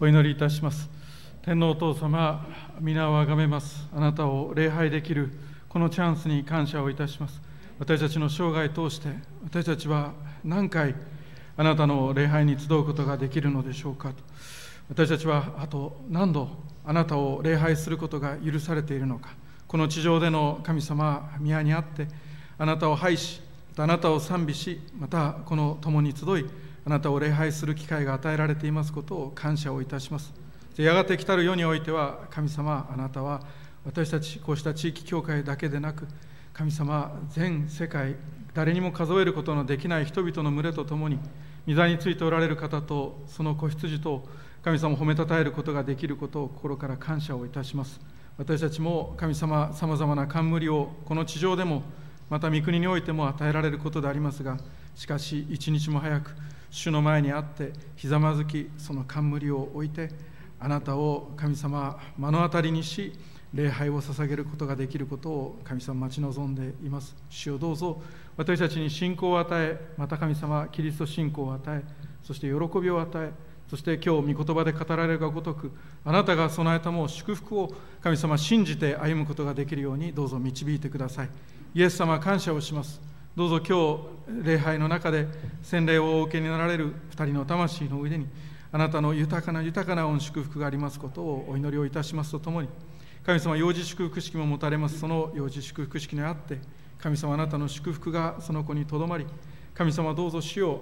[0.00, 0.88] お祈りいたします。
[1.42, 2.46] 天皇お父様
[2.80, 3.88] 皆をあがめます。
[3.92, 5.32] あなたを礼拝できる
[5.68, 7.40] このチャンスに感謝をいたします。
[7.80, 9.08] 私たちの生涯通して
[9.42, 10.12] 私たちは
[10.44, 10.94] 何回
[11.56, 14.10] あなたの礼拝に集うことができるのでしょうか。
[14.10, 14.22] と
[14.88, 16.48] 私たちはあと何度
[16.86, 19.30] あなたを礼拝することが許されているのか。
[19.66, 22.06] この地上での神様宮にあって
[22.56, 23.40] あなたを拝し
[23.76, 26.46] あなたを賛美しまたこの共に集い
[26.88, 30.32] あなたを礼拝する機会が与えられていますことを感謝をいたします。
[30.78, 33.42] やがて来たる世においては神様あなたは
[33.84, 36.08] 私たちこうした地域教会だけでなく
[36.54, 38.16] 神様全世界
[38.54, 41.18] 誰にも数えることのできない人々の群れとともに
[41.66, 44.26] 御座についておられる方とその子羊と
[44.62, 48.00] 神様を褒めたたえることができることを心から感謝をいたします。
[48.38, 51.82] 私たちも神様さまざまな冠をこの地上でも
[52.30, 54.56] また御国においても与えられることでありますが
[54.94, 56.30] しかし一日も早く
[56.70, 60.10] 主の前にあってひざまずきその冠を置いて
[60.60, 63.12] あなたを神様目の当たりにし
[63.54, 67.16] 礼拝を捧げることができることを神様待ち望んでいます。
[67.30, 68.02] 主をどうぞ
[68.36, 71.82] 私たちに信仰を与えまた神様キリスト信仰を与え
[72.22, 73.32] そして喜びを与え
[73.68, 75.72] そして今日御言葉で語られるがごとく
[76.04, 81.30] あなたが備えたもう祝福を神様信じて歩むことができるようにどうぞ導いてください。
[81.74, 83.17] イエス様感謝をします。
[83.38, 85.28] どうぞ今日礼拝の中で
[85.62, 88.26] 洗礼をお受けになられる2人の魂の上に
[88.72, 92.68] あなたの豊かな豊かな御祝福がありますことをお祈りをいたしますとともに
[93.24, 94.98] 神様幼児祝福式も持たれます。
[94.98, 96.58] その幼児祝福式にあって
[96.98, 99.24] 神様あなたの祝福がその子にとどまり
[99.72, 100.80] 神様どうぞ主よ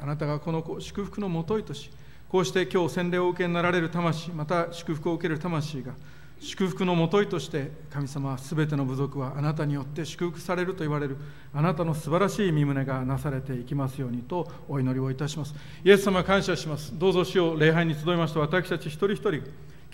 [0.00, 1.90] あなたがこの子祝福のもといとし
[2.28, 5.94] こうして今日洗礼を受けになられる魂また祝福を受ける魂が
[6.40, 11.16] 祝福のもといとして神様は全ての部族はあなたによって祝福されると言われる
[11.52, 15.54] あなたの素晴らしい身旨がなされていきますようにとお祈りをいたします。
[15.84, 16.96] イエス様感謝します。
[16.96, 19.42] どうぞ主を礼拝に集いました私たち一人一人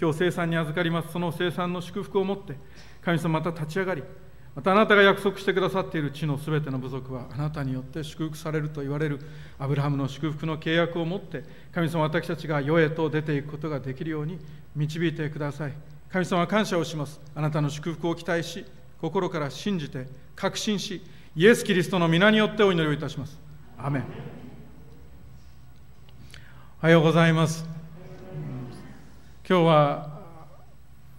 [0.00, 1.12] 今日生産に預かります。
[1.12, 2.56] その生産の祝福をもって
[3.02, 4.02] 神様また立ち上がり
[4.54, 9.18] またあなたが約束してくださっている地のすべての部族はあなたによって祝福されると言われる
[9.58, 14.38] アブラハムの祝福の契約をもって神様私たちが世へと出ていくことができるように
[14.76, 15.93] 導いてください。
[16.14, 17.20] 神様感謝をします。
[17.34, 18.64] あなたの祝福を期待し
[19.00, 21.02] 心から信じて確信し
[21.34, 23.36] イエス・キリストの皆によってお祈りをいたします。
[23.76, 24.04] アメン。
[26.80, 27.66] おはようございます。
[29.48, 30.20] 今日は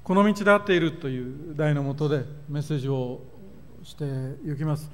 [0.02, 3.20] この道で合っているという題のもとでメッセージを
[3.84, 4.06] して
[4.50, 4.90] いきます。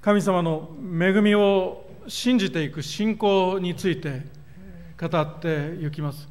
[0.00, 4.22] 神様の恵みを信じていく信仰について
[4.98, 6.26] 語っていきます。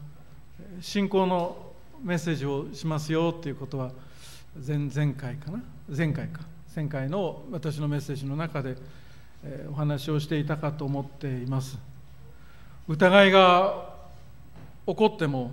[0.81, 1.68] 信仰の
[2.03, 3.91] メッセージをしますよっていうことは
[4.65, 5.63] 前々回かな？
[5.95, 6.41] 前回か。
[6.75, 8.77] 前回の私のメッセージの中で、
[9.43, 11.77] えお話をしていたかと思っています。
[12.87, 13.93] 疑いが
[14.85, 15.51] 起こっても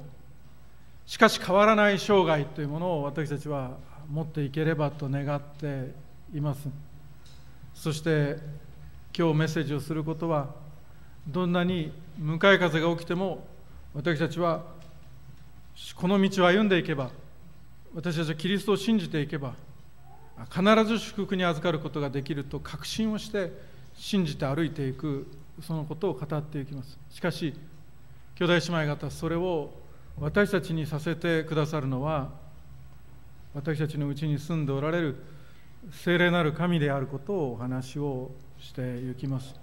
[1.06, 3.72] しかし変わらない生涯というものを私たちは
[4.10, 5.92] 持っていければと願って
[6.34, 6.68] います。
[7.74, 8.38] そして
[9.16, 10.54] 今日メッセージをすることは
[11.28, 13.46] どんなに向かい風が起きても
[13.94, 14.62] 私たちは
[15.94, 17.10] この道を歩んでいけば
[17.94, 19.54] 私たちはキリストを信じていけば
[20.50, 23.53] 必ず祝福に預かることができると確信をして
[23.94, 25.26] 信じて歩いていく
[25.62, 26.98] そのことを語っていきます。
[27.10, 27.54] しかし
[28.34, 29.70] 兄弟姉妹方それを
[30.19, 32.31] 私たちにさせてくださるのは
[33.54, 35.16] 私たちのうちに住んでおられる
[35.91, 39.54] 聖霊なる神であることをお話をしていきます。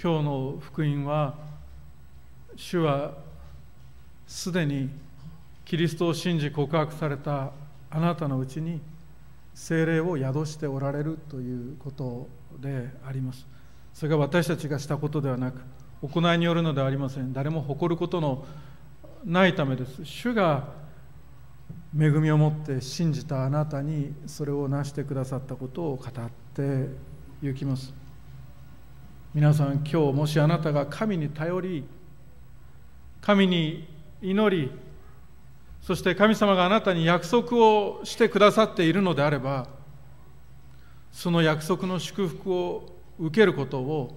[0.00, 1.34] 今日の福音は
[2.56, 3.29] 主は
[4.30, 4.88] すでに
[5.64, 7.50] キリストを信じ告白された
[7.90, 8.80] あなたのうちに
[9.52, 12.28] 精霊を宿しておられるということ
[12.60, 13.44] であります。
[13.92, 15.60] それが私たちがしたことではなく
[16.00, 17.32] 行いによるのではありません。
[17.32, 18.46] 誰も誇ることの
[19.24, 20.04] ないためです。
[20.04, 20.68] 主が
[21.98, 26.88] 恵みを持って信じたあなたにそれを成してくださったことを語って
[27.42, 27.92] ゆきます。
[29.34, 31.84] 皆さん今日もしあなたが神に頼り
[33.20, 34.70] 神に祈り
[35.80, 39.66] そして神様があなたに約束をしてくださっているのであれば
[41.12, 44.16] その約束の祝福を受けることを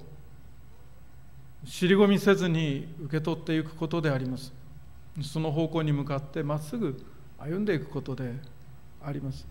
[1.65, 4.51] 尻込みせずに受け取っていくことであります。
[5.21, 7.05] その方向に向かってまっすぐ
[7.37, 8.33] 歩んでいくことで
[9.03, 9.47] あります。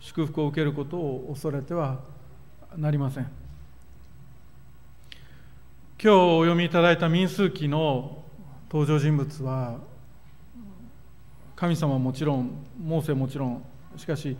[0.00, 2.00] 祝福を受けることを恐れては
[2.76, 3.24] なりません。
[3.24, 3.28] 今
[5.98, 8.22] 日お読みいただいた民数記の
[8.70, 9.78] 登場人物は
[11.54, 12.50] 神様はもちろん
[12.82, 13.64] モーセもちろん。
[13.96, 14.36] しかし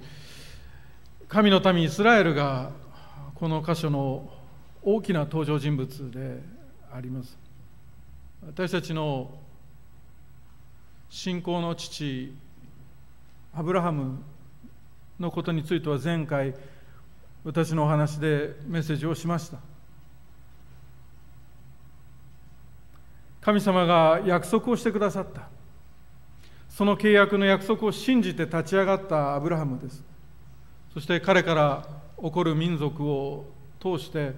[1.29, 2.71] 神の民イスラエルが
[3.35, 4.29] この箇所の
[4.83, 6.43] 大きな登場人物で
[6.93, 7.39] あります。
[8.47, 9.31] 私たちの
[11.09, 12.35] 信仰の父
[13.55, 14.19] アブラハム
[15.19, 16.55] のことについては前回
[17.45, 19.59] 私のお話でメッセージをしました。
[23.47, 25.43] 神様が約束をしてくださった。
[26.69, 30.03] その契約の約束を信じて立ち上がったアブラハムです。
[30.93, 31.89] そして彼から
[32.21, 33.47] 起こる民族を
[33.79, 34.35] 通して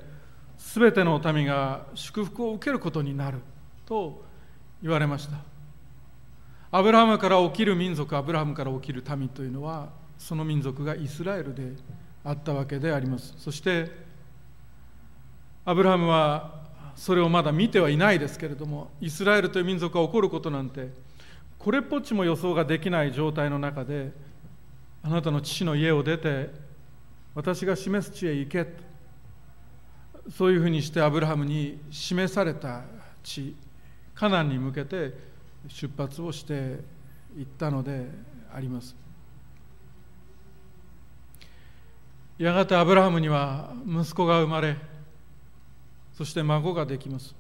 [0.59, 3.39] 全ての民が祝福を受けることになる
[3.87, 4.23] と
[4.83, 5.39] 言われました。
[6.71, 9.89] アブラハムから起きる民族アブラハムから起きる民というのは
[10.19, 11.73] その民族がイスラエルで
[12.25, 13.33] あったわけであります。
[13.39, 13.91] そして
[15.65, 16.68] アブラハムは
[16.99, 20.89] それをまだ見てはいないですけれどもイスラエルという民族が起こることなんて
[21.57, 24.11] これっぽっちも予想ができない状態の中で
[25.05, 26.51] あなたの父の家を出て
[27.37, 28.83] 私が示す地へ行けと
[30.37, 32.83] そういうふうにしてアブラハムに示された
[33.23, 33.55] 地
[34.17, 35.15] カナンに向けて
[35.69, 36.81] 出発をして
[37.39, 38.07] いったので
[38.53, 38.97] あります。
[42.39, 44.77] やがてアブラハムには息子が生まれ
[46.19, 47.33] そして孫ができます。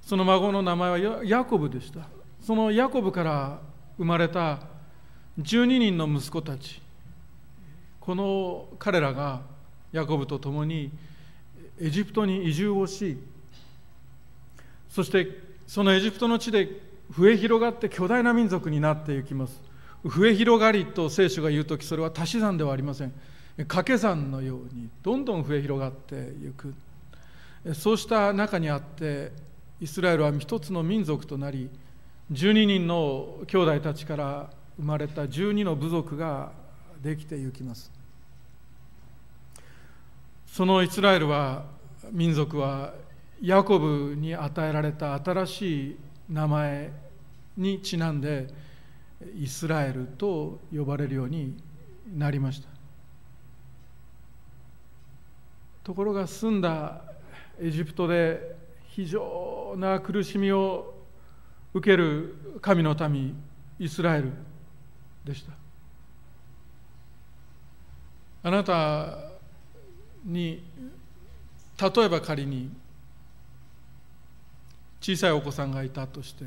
[0.00, 2.08] その孫の名前はヤコブでした。
[2.40, 3.60] そのヤコブから
[3.98, 4.60] 生まれた
[5.38, 6.80] 12人の息子たち。
[8.00, 9.42] この彼らが
[9.92, 10.90] ヤコブと共に
[11.78, 13.18] エジプトに移住をし
[14.88, 15.28] そして
[15.66, 16.80] そのエジプトの地で
[17.14, 19.60] 増え広がって巨大な民族になっていきます。
[20.06, 23.12] 増え広がりと聖書が言う時それは足し算ではありません。
[23.58, 26.74] 掛け算のようにどんどん増え広がっていく。
[27.74, 29.30] そうした中にあって
[29.80, 31.70] イスラエルは一つの民族となり
[32.32, 36.52] 12人の兄弟たちから生まれた12の部族が
[37.02, 37.90] できていきます。
[40.46, 41.64] そのイスラエルは
[42.10, 42.94] 民族は
[43.40, 45.96] ヤコブに与えられた新しい
[46.28, 46.92] 名前
[47.56, 48.48] にちなんで
[49.36, 51.56] イスラエルと呼ばれるように
[52.16, 52.71] なりました。
[55.84, 57.02] ところが住んだ
[57.60, 58.56] エジプトで
[58.88, 60.94] 非常な苦しみを
[61.74, 63.34] 受ける神の民
[63.78, 64.32] イスラエル
[65.24, 65.52] でした。
[68.44, 69.18] あなた
[70.24, 70.62] に
[71.80, 72.70] 例えば仮に
[75.00, 76.44] 小さいお子さんがいたとして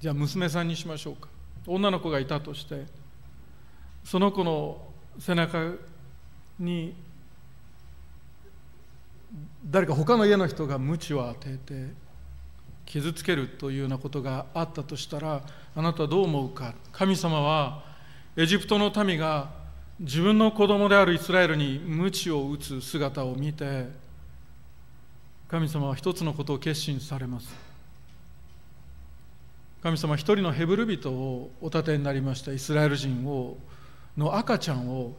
[0.00, 1.28] じゃあ娘さんにしましょうか。
[1.66, 2.86] 女の子がいたとして
[4.04, 4.80] その子の
[5.18, 5.74] 背中
[6.58, 6.94] に
[9.64, 11.88] 誰か他の家の人が鞭を当てて
[12.86, 15.42] 傷つけるというようなことがあったとしたら
[15.76, 16.74] あなたはどう思うか？
[16.92, 17.84] 神様は
[18.36, 19.50] エジプトの民が
[20.00, 23.88] 自分の子供であるイスラエルに鞭を打つ姿を見て
[25.48, 27.54] 神様は一つのことを決心されます。
[29.82, 32.52] 神様は一人のヘブル人をお立てになりました。
[32.52, 33.56] イスラエル人を
[34.16, 35.14] の赤ちゃんを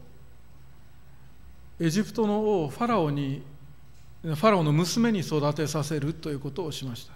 [1.80, 3.42] エジプトの王ファラオに
[4.22, 7.14] ファラオの娘に育てさせるということをしました。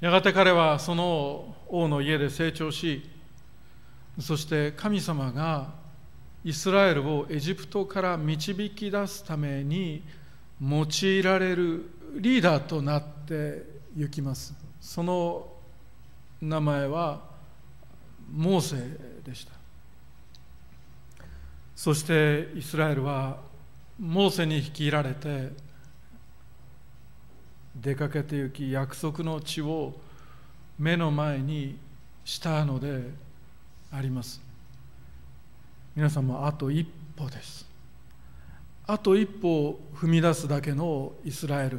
[0.00, 3.02] やがて彼はその王の家で成長し
[4.20, 5.74] そして神様が
[6.44, 10.02] イスラエルをエジプトから導き出すために
[10.62, 13.64] 用いられるリーダーとなって
[13.96, 14.54] ゆきます。
[14.80, 15.52] その
[16.40, 17.22] 名前は
[18.32, 18.76] モーセ
[19.24, 19.52] でした。
[21.76, 23.47] そしてイスラエルは
[23.98, 25.50] モーセに率いられて
[27.74, 29.94] 出かけて行き約束の地を
[30.78, 31.76] 目の前に
[32.24, 33.10] したので
[33.90, 34.40] あります。
[35.96, 36.84] 皆さんもあと一
[37.16, 37.66] 歩です。
[38.86, 41.78] あと一歩踏み出すだけのイスラエル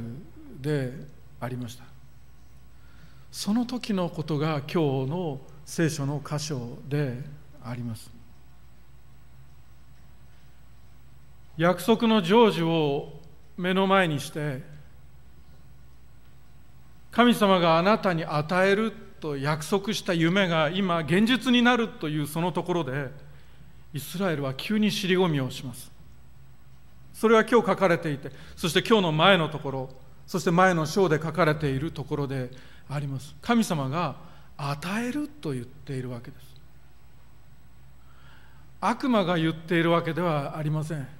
[0.61, 0.93] で
[1.39, 1.85] ありました。
[3.31, 7.21] その時のことが今日の聖書の箇所で
[7.63, 8.18] あります。
[11.59, 13.19] 約束の成就を
[13.57, 14.61] 目の前にして
[17.11, 23.09] 神様があなたに与えると約束した夢が今現実になるというそのところで
[23.93, 25.91] イスラエルは急に尻込みをします。
[27.13, 29.89] それは今日書かれていてそして今日の前のところ
[30.25, 32.51] そして前の章で書かれているところで
[32.87, 33.35] あります。
[33.41, 34.15] 神様が
[34.55, 36.55] 与えると言っているわけです。
[38.79, 41.18] 悪魔が言っているわけではありません。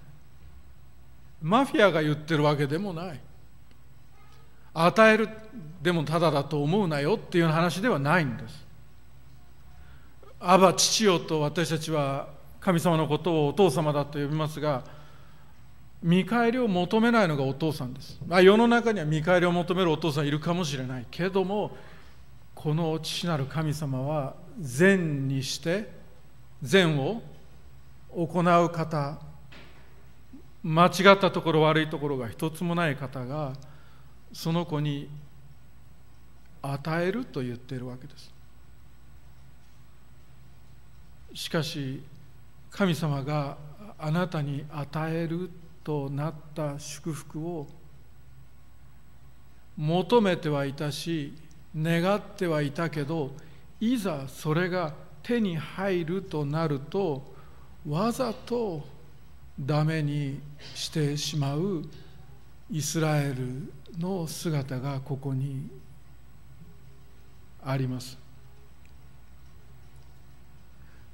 [1.41, 3.19] マフィアが言ってるわけでもない。
[4.73, 5.29] 与える
[5.81, 8.65] でもただだと思うなよっていう話ではないんです。
[10.39, 12.27] アバ父よと私たちは
[12.59, 14.83] 神様のことをお父様だと呼びますが
[16.01, 21.75] 見返りを求めないのがお父さんです、まあ、世の中には見返りを求めるお父さんいるかもしれないけども
[22.55, 25.91] この父なる神様は善にして
[26.61, 27.21] 善を
[28.15, 29.19] 行う方
[30.63, 33.53] 間違ったところ悪いところが一つもない方が
[34.33, 35.09] その子に
[36.61, 38.33] 与えると言っているわけです。
[41.33, 42.03] しかし
[42.71, 43.57] 神様が
[43.97, 45.49] あなたに与える
[45.83, 47.67] となった祝福を
[49.77, 51.33] 求めてはいたし
[51.77, 53.31] 願ってはいたけど
[53.79, 57.23] いざそれが手に入るとなると
[57.87, 58.85] わざと
[59.59, 60.39] ダメに
[60.73, 61.83] してしまう
[62.71, 65.69] イスラエルの姿がここに
[67.63, 68.17] あります。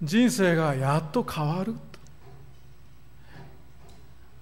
[0.01, 1.73] 人生がやっと変わる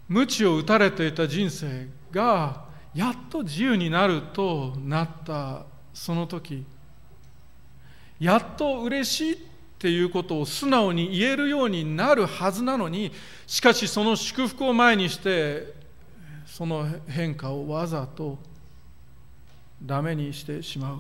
[0.10, 6.66] 鞭を打たれていた人生がやっと自由になるとなったその時
[8.20, 9.48] やっと嬉しい
[9.84, 13.12] っていうことを素直に言えるようになるはずなのに
[13.46, 15.74] しかしその祝福を前にして
[16.46, 18.40] その変化をわざと
[19.84, 21.00] ダメにしてしまう。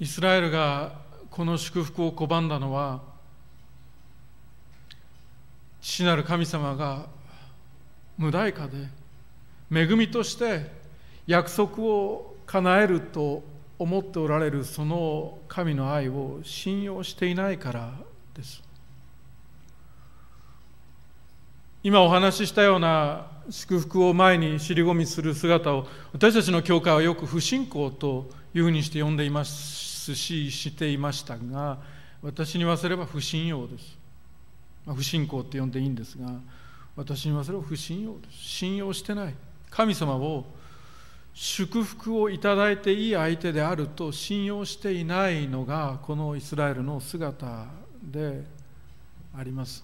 [0.00, 0.94] イスラエルが
[1.30, 3.00] この祝福を拒んだのは
[5.80, 7.06] 父なる神様が
[8.18, 8.88] 無代価で
[9.72, 10.72] 恵みとして
[11.28, 13.44] 約束を叶えると
[13.78, 17.92] 思っておられるその神の愛を信用していないから
[18.34, 18.60] です。
[21.84, 31.78] 今お話ししたような祝福を前に尻込みする姿を私たちの教会はよく不信仰というふうにして呼んでいますししていましたが
[32.20, 33.96] 私に言わせれば不信用です。
[34.84, 36.32] ま、不信仰って呼んでいいんですが
[36.96, 38.38] 私にはそれは不信用です。
[38.38, 39.34] 信用してない。
[39.70, 40.44] 神様を
[41.42, 47.64] 祝福をいただいていい相手であると信用していないのがこのイスラエルの姿
[48.02, 48.44] で
[49.34, 49.82] あります。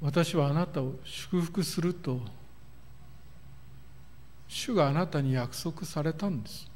[0.00, 2.22] 私はあなたを祝福すると
[4.48, 6.66] 主があなたに約束されたんです。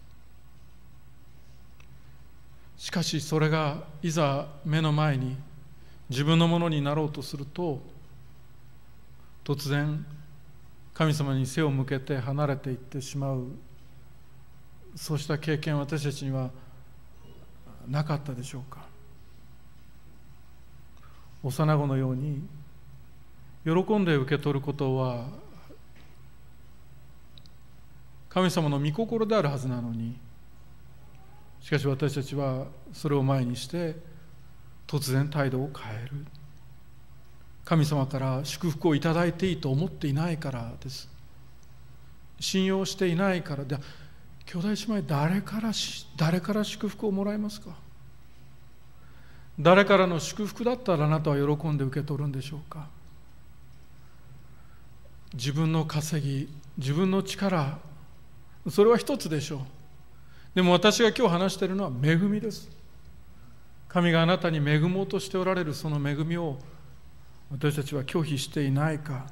[2.76, 5.38] しかしそれがいざ目の前に
[6.11, 7.80] 自分のものになろうとすると
[9.44, 10.04] 突然
[10.92, 13.46] 神様に背を向けて離れていってしまう。
[14.96, 16.50] そうした経験私たちには
[17.88, 18.87] なかったでしょうか。
[21.42, 22.42] 幼子のように
[23.64, 25.26] 喜んで受け取ることは
[28.28, 30.16] 神様の御心であるはずなのに
[31.61, 33.96] しかし私たちはそれを前にして
[34.87, 36.26] 突然態度を変える。
[37.64, 41.09] 神様から祝福をいただいていいと思っていないからです。
[42.38, 43.64] 信用していないから。
[43.64, 43.79] で
[44.47, 45.73] 兄弟姉妹誰から
[46.17, 47.71] 誰から祝福をもらえますか？
[49.59, 52.88] 誰からの祝福だったらあなたは喜んで受け取るんでしょうか？
[55.33, 57.79] 自分の稼ぎ自分の力
[58.69, 59.61] それは一つでしょう。
[60.55, 62.69] でも私が今日話しているのは恵みです。
[63.94, 66.58] 神があなたに恵もうとしておられるその恵みを
[67.52, 69.26] 私たちは拒否していないか。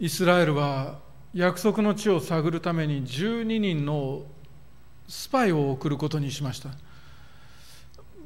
[0.00, 0.98] イスラエルは
[1.32, 4.22] 約束の地を探るために12人の
[5.06, 6.70] スパイを送ることにしました。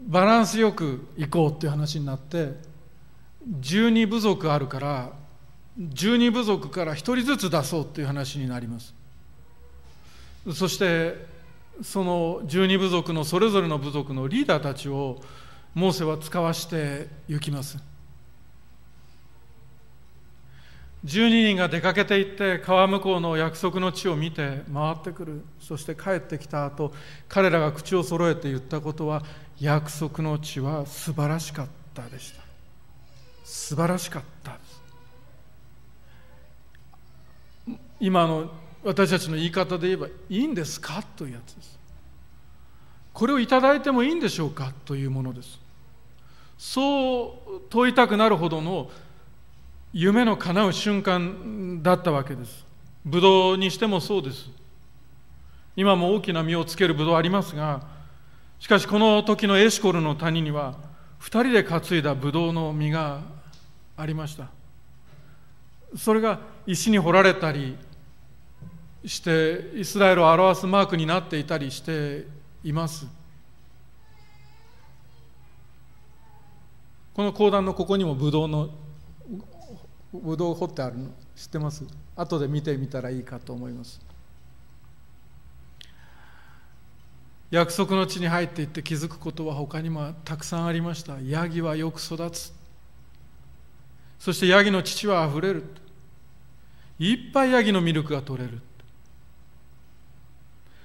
[0.06, 2.54] バランスよく行こうっていう話になって
[3.60, 5.12] 12部族あるから
[5.78, 8.94] 12部族から1人ずつ出そうっていう話になります。
[10.54, 11.33] そして
[11.82, 15.20] その12部族のそれぞれの部族のリーダーたちを
[15.74, 17.78] モーセは使わして行きます。
[21.04, 25.44] 12人が出かけていって川向こうの約束の地を見て回ってくる。
[25.60, 26.94] そして帰ってきた後
[27.28, 29.22] 彼らが口を揃えて言ったことは
[29.60, 32.42] 約束の地は素晴らしかったでした。
[33.44, 34.58] 素晴らしかった
[38.00, 38.50] 今の
[38.84, 41.02] 私たちの言い方で言えばいいんですか？
[41.16, 41.78] というやつです。
[43.12, 44.72] これをいただいてもいいんでしょうか？
[44.84, 45.58] というものです。
[46.58, 48.90] そう問いたくなるほどの
[49.92, 52.64] 夢の叶う瞬間だったわけです。
[53.04, 54.50] ブドウにしてもそうです。
[55.76, 57.82] 今も大きな実をつけるブドウありますが
[58.60, 60.76] しかしこの時のエシコルの谷には
[61.20, 63.22] 2人で担いだブドウの実が
[63.96, 64.48] ありました。
[65.96, 67.76] それが石に彫られたり
[69.06, 72.26] してイスラエルを表すマークになっていたりして
[72.62, 73.06] います。
[77.12, 78.70] この講談のここにもブドウの
[80.12, 81.84] ブドウ掘ってあるの知ってます？
[82.16, 84.00] 後で見てみたらいいかと思います。
[87.50, 91.20] 約束の地に入っていって気づくことは他にもたくさんありました。
[91.20, 92.52] ヤギはよく育つ。
[94.18, 95.64] そしてヤギの乳はあふれる。
[96.98, 98.60] いっぱいヤギのミルクが取れる。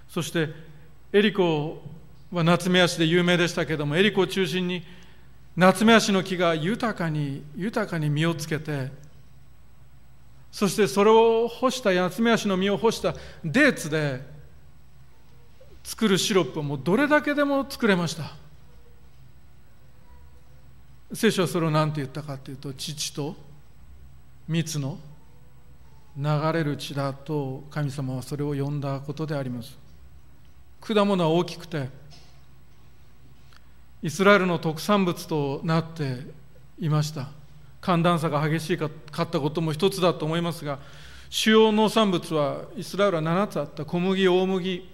[0.10, 0.50] そして
[1.14, 1.82] エリコ
[2.32, 4.84] は夏目足で有名でしたけどもエリコを中心に
[5.56, 8.92] 夏目足の木が豊かに豊かに実をつけて
[10.52, 13.14] そしてそれを干した夏目足の実を干した
[13.44, 14.22] デーツで
[15.84, 18.36] 作るシロップをもうどれだけでも作れました。
[21.12, 23.36] 聖書はそれを何て言ったかというと父と
[24.48, 25.00] 蜜の
[26.16, 26.24] 流
[26.54, 29.79] れる血だと神様はそれを呼んだことであります。
[30.82, 31.90] 果物は大きくて
[34.02, 36.20] イスラエルの特産物となって
[36.80, 37.30] いました。
[37.82, 38.90] 寒暖差が激しかっ
[39.28, 40.80] たことも一つだと思いますが
[41.30, 43.86] 主要農産物はイスラエルは7つあった。
[43.86, 44.90] 小麦大麦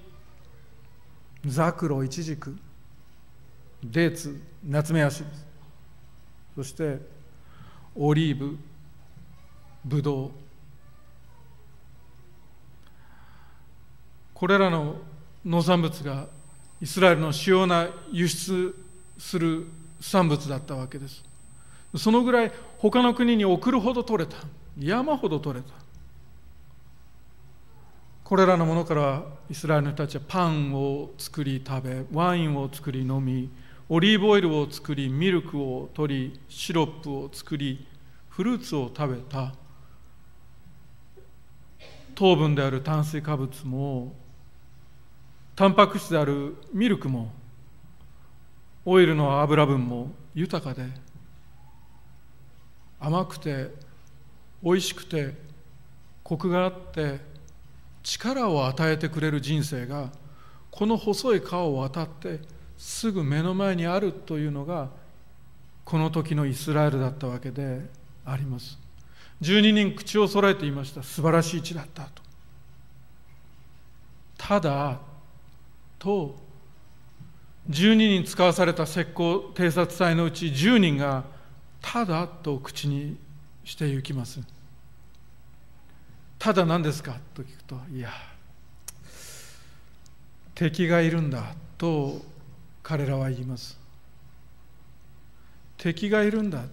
[1.45, 2.55] ザクロイチジク
[3.83, 5.23] デーツナツメヤシ
[6.55, 6.99] そして
[7.95, 8.57] オリーブ
[9.85, 10.31] ブドウ
[14.33, 14.95] これらの
[15.45, 16.27] 農産物が
[16.81, 18.75] イスラエルの主要な輸出
[19.17, 19.67] する
[20.01, 21.23] 産物だったわけです。
[21.95, 24.37] そのぐらい他の国に送るほど取れた。
[24.77, 25.73] 山ほど取れた。
[28.23, 33.51] これらのものからイスラエルの人たちはパンを作り食べワインを作り飲み
[33.87, 37.87] オリーブオイルを作りミルクを取りシロップを作り
[38.29, 39.53] フルーツを食べた。
[42.15, 44.13] 糖分である炭水化物も
[45.55, 47.31] タンパク質であるミルクも
[48.83, 50.85] オイルの油分も豊かで
[52.99, 53.69] 甘くて
[54.61, 55.33] 美味しくて
[56.23, 57.19] コクがあって
[58.03, 60.09] 力を与えてくれる人生が
[60.71, 62.39] この細い川を渡って
[62.77, 64.89] すぐ目の前にあるというのが
[65.85, 67.81] この時のイスラエルだったわけで
[68.25, 68.77] あります。
[69.41, 71.03] 12人口を揃えていました。
[71.03, 72.23] 素晴らしい地だったと。
[74.37, 74.99] ただ
[76.05, 76.35] と
[77.67, 81.23] 12人使わされた石膏偵察隊のうち10人が
[81.81, 83.17] ただと口に
[83.63, 84.39] して行きます。
[86.37, 88.11] ただ何ですかと聞くといや
[90.53, 92.21] 敵がいるんだと
[92.83, 93.79] 彼らは言います。
[95.75, 96.65] 敵がいるんだ。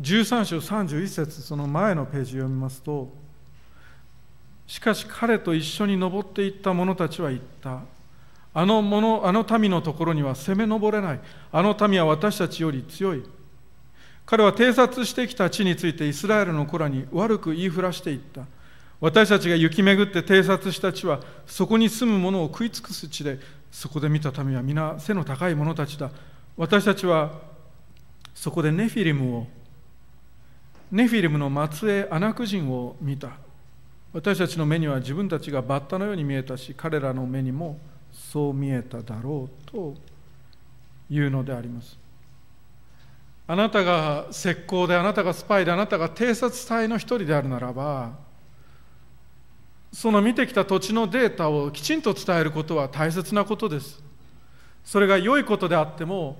[0.00, 3.25] 13章31節その前のページを読みますと
[4.66, 7.80] しかし彼と一緒に登っていった者たちは言った。
[8.52, 11.20] あの者あの民のところには攻め上れない。
[11.52, 13.22] あの民は私たちより強い。
[14.24, 18.42] 彼は偵察してきた地についてイスラエルの子らに悪く言いふらしていった。
[19.00, 23.38] 私たちが行き巡って偵察した地はそこに住む者を食い尽くす地で
[23.70, 26.10] そこで見た民は皆背の高い者たちだ。
[26.56, 27.30] 私たちは
[28.34, 29.46] そこでネフィリムを
[30.90, 33.45] ネフィリムの末裔アナク人を見た。
[34.16, 37.76] 私たちの目には自分たちがバッタのように見えたし彼らの目にも
[38.10, 39.92] そう見えただろうと
[41.10, 41.98] いうのであります。
[43.46, 48.12] あなたが石膏であなたがスパイであなたが偵察隊の一人であるならば
[49.92, 54.02] その見てきた土地のデータをきちんと伝えることは大切なことです。
[54.82, 56.38] それが良いことであっても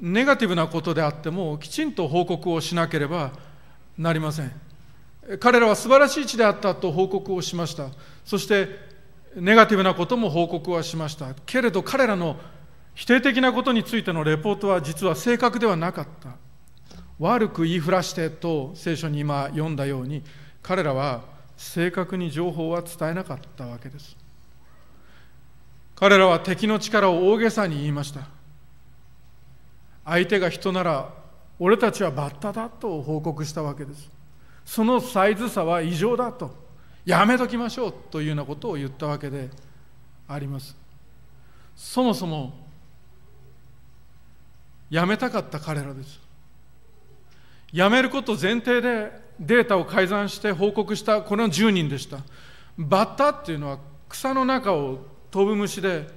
[0.00, 3.32] ネガティブなことであってもきちんと報告をしなければ
[3.98, 4.73] なりません。
[5.40, 7.88] 彼らは素晴らしい地であったと報告をしました。
[8.24, 8.68] そして
[9.36, 11.34] ネガティブなことも報告はしました。
[11.46, 12.36] けれど彼らの
[12.94, 16.30] 否定的なことについてのレポートは実は正確ではなかった。
[17.18, 20.22] 悪く言いふらしてと聖書に今読んだように
[20.62, 21.22] 彼らは
[21.56, 24.16] 正確に情報は伝えなかったわけです。
[25.96, 28.22] 彼らは敵の力を大げさに言いました。
[30.04, 31.08] 相手が人なら
[31.58, 34.13] 俺たちはバッタだと報告したわけです。
[34.64, 36.64] そのサイズ差は異常だと。
[37.04, 39.50] やめときましょうというようなことを言ったわけで
[40.26, 40.74] あります。
[41.76, 42.54] そもそも
[44.90, 46.20] やめたかった彼らです。
[47.72, 52.18] やめること前提でデータを改ざんして報告したこの10人でした。
[52.78, 55.00] バッタっていうのは草の中を
[55.30, 56.08] 飛ぶ虫で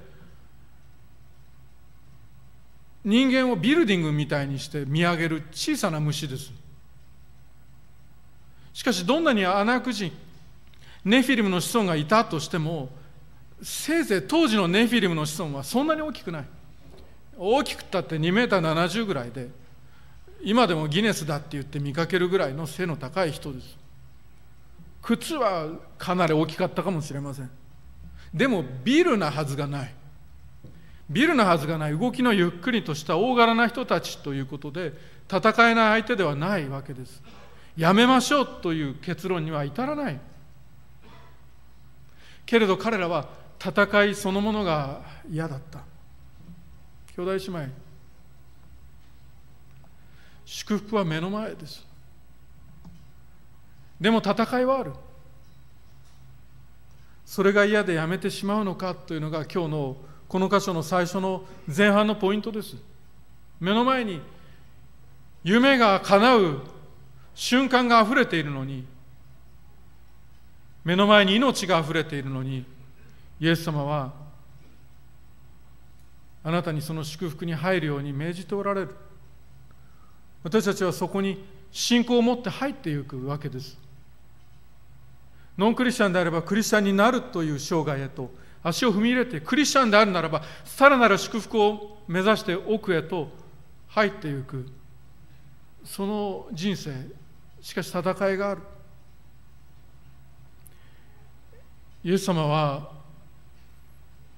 [3.04, 6.52] 人間をビルディングみたいにして見上げる小さな虫です。
[8.72, 10.12] しかしどんなにアナク人
[11.04, 12.90] ネフィリムの子孫がいたとしても
[13.62, 16.44] せいぜい当時のネフィリムの子孫はそんなに大きくない。
[17.36, 19.48] 大きくったって2メーター70ぐらいで
[20.42, 23.76] 今でもギネスだって言って見かけるぐらいの背の高い人です。
[25.02, 27.50] 靴はかなり大きかったかもしれません。
[28.34, 29.94] でもビルなはずがない。
[31.08, 31.98] ビルなはずがない。
[31.98, 34.92] 動きのゆっくりとした大柄な人たちということで
[35.28, 37.22] 戦えない相手ではないわけです。
[37.78, 40.18] やめましょうという結論には至らない。
[42.44, 43.28] けれど彼らは
[43.64, 45.78] 戦いそのものが嫌だった。
[47.14, 47.72] 兄弟姉妹。
[50.44, 51.86] 祝福は目の前です。
[54.00, 54.92] でも戦いはある。
[57.24, 62.74] それが嫌でやめてしまうのかというのが今日のこの箇所の最初の前半のポイントです。
[63.60, 64.20] 目の前に
[65.44, 66.77] 夢が叶う
[67.38, 68.84] 瞬間があふれているのに
[70.82, 72.64] 目の前に命があふれているのに
[73.38, 74.12] イエス様は
[76.42, 78.96] あなたにその祝福に入るように命じておられる。
[80.42, 83.78] 私たちはそこに信仰を持って入っていくわけです。
[85.56, 88.32] ノンクリスチャンであればクリスチャンになるという生涯へと
[88.64, 93.28] 足を踏み入れてクリスチャンであるならばさらなる祝福を目指して奥へと
[93.86, 94.66] 入っていく。
[95.84, 96.90] その人生
[97.60, 98.62] しかし戦いがある。
[102.04, 102.92] イエス様は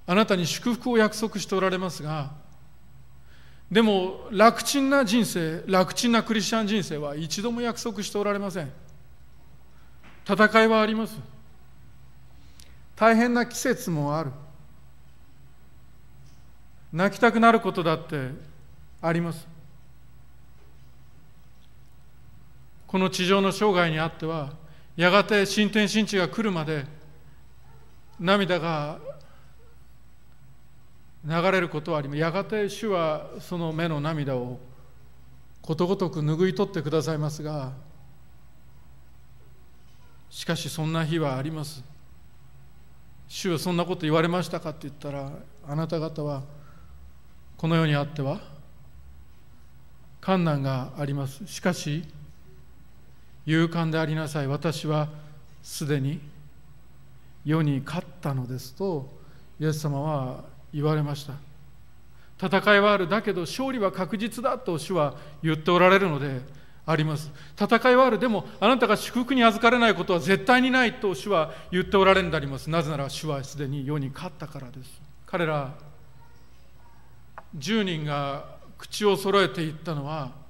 [0.07, 2.31] あなたに祝福を約束しておられますが
[3.71, 8.71] でも楽ちんな人生楽ちんなクリスチャン人生は一度も約束しておられません。
[10.27, 11.17] 戦いはあります。
[12.95, 14.31] 大変な季節もある。
[16.91, 18.31] 泣きたくなることだって
[19.01, 19.50] あります。
[22.91, 24.51] この地上の生涯にあっては
[24.97, 26.83] やがて新天新地が来るまで
[28.19, 28.99] 涙が
[31.23, 34.59] 流れることはありますやがて主はその目の涙を
[35.61, 37.71] ことごとく拭い取ってくださいますが
[40.29, 41.83] しかしそんな日はあります。
[43.27, 45.31] 主はそんなこと言われましたかって言ったら
[45.65, 46.43] あなた方は
[47.55, 48.41] この世にあっては
[50.21, 51.45] 困難があります。
[51.47, 52.03] しかし
[53.45, 54.47] 勇敢でありなさい。
[54.47, 55.07] 私は
[55.63, 56.19] すでに
[57.45, 59.09] 世に勝ったのですと
[59.59, 61.33] イエス様は言われました。
[62.43, 66.41] 戦いはあるだけど勝利は確実だと主は言っておられるので
[66.85, 67.31] あります。
[67.59, 72.69] 戦いはあるでもあなたが祝福に預かれないことは絶対にないと主は言っておられるんであります。
[72.69, 75.01] なぜなら主はすでに世に勝ったからです。
[75.27, 75.73] 彼ら
[77.57, 78.45] 10人が
[78.77, 80.40] 口を揃えて言ったのは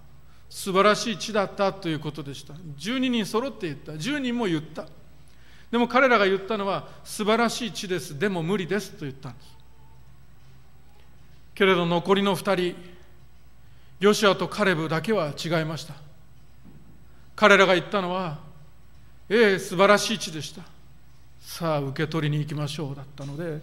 [0.51, 2.53] 素晴らしい地だったということでした。
[2.53, 3.93] 12人揃って言った。
[3.93, 4.85] 10人も言った。
[5.71, 8.19] でも彼らが言ったのは素晴らしい地です。
[8.19, 9.47] でも無理ですと言ったんです。
[11.55, 12.75] けれど残りの2人
[14.01, 15.93] ヨシアとカレブだけは違いました。
[17.33, 18.39] 彼らが言ったのは
[19.29, 20.63] ええ素晴らしい地でした。
[21.39, 23.61] さあ受け取りに行きましょうだったので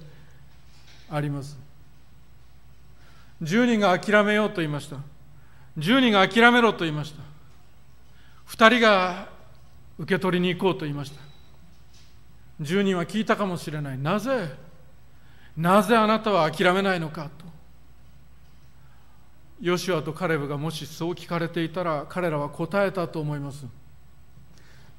[1.11, 1.59] あります。
[3.42, 4.96] 10人が諦めようと言いました。
[5.78, 7.22] 10人が諦めろと言いました。
[8.48, 9.28] 2人が
[9.98, 11.20] 受け取りに行こうと言いました。
[12.60, 13.98] 10人は聞いたかもしれない。
[13.98, 14.48] なぜ？
[15.56, 17.46] なぜあなたは諦めないのかと。
[19.60, 23.64] ヨシュアとカレブがもしそう聞かれていたら彼らは答えたと思います。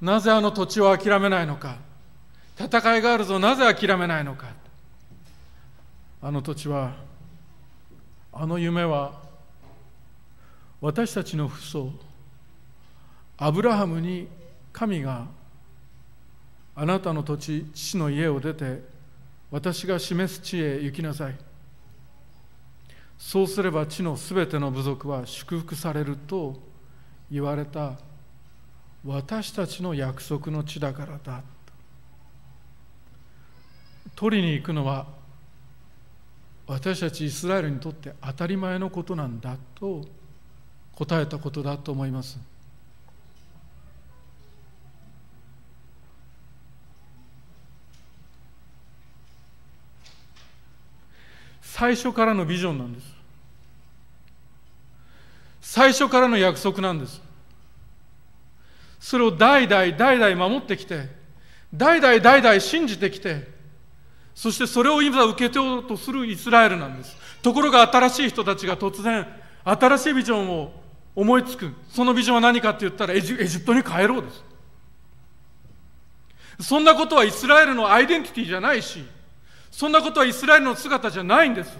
[0.00, 1.76] なぜあの土地を諦めないのか。
[2.58, 3.38] 戦いがあるぞ。
[3.38, 4.48] なぜ諦めないのか。
[6.22, 6.92] あの土地は
[8.32, 9.29] あの夢は
[10.80, 11.92] 私たちの父祖
[13.36, 14.28] アブラハムに
[14.72, 15.26] 神が
[16.74, 18.82] あなたの土地父の家を出て
[19.50, 21.34] 私が示す地へ行きなさい。
[23.18, 26.58] そうすれば地のすべての部族は祝福されると
[27.30, 27.94] 言われた
[29.04, 31.42] 私たちの約束の地だからだ。
[34.14, 35.06] 取りに行くのは
[36.66, 40.02] 私たちイスラエルにとって当たり前のことなんだと
[41.00, 42.38] 答えたことだと思います。
[51.62, 53.06] 最初からのビジョンなんです。
[55.62, 57.22] 最初からの約束なんです。
[59.00, 61.08] それを代々代々守ってきて
[61.72, 63.48] 代々代々信じてきて
[64.34, 67.16] そしてそれを今受け取ろうとするイスラエルなんです。
[67.40, 69.26] ところが新しい人たちが突然
[69.64, 70.79] 新しいビジョンを
[71.20, 74.42] 思いつくそのビジョンは何かって言ったらエジエジプトに帰ろうです。
[76.66, 79.04] そんなことはイスラエルのアイデンティティじゃないし
[79.70, 81.76] そんなことはイスラエルの姿じゃないんです。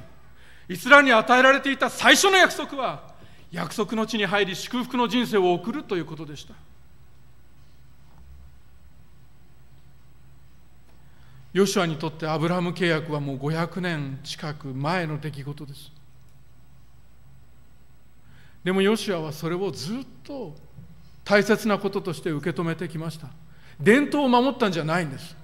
[0.69, 3.03] イスラエルに与えられていた最初の約束は
[3.51, 6.53] 約束の地に入り祝福の人生を送るということでした。
[11.55, 16.00] ヨシュアにとってアブラハム契約はもう500年近く前の出来事です。
[18.65, 20.55] でもヨシアはそれをずっと
[21.25, 23.29] 大切なこととして受け止めてきました。
[23.81, 25.37] 伝統を守ったんじゃないんです。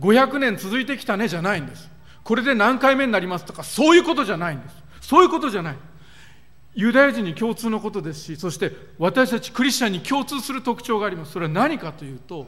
[0.00, 1.88] 500年続いてきたねじゃないんです。
[2.22, 4.74] これで何回目になりますとかそういうことじゃないんです。
[5.00, 5.76] そういうことじゃない。
[6.74, 11.32] ユダヤ人に共通のことですしそして私たちクリスチャンに共通する特徴があります。
[11.32, 12.46] それは何かというと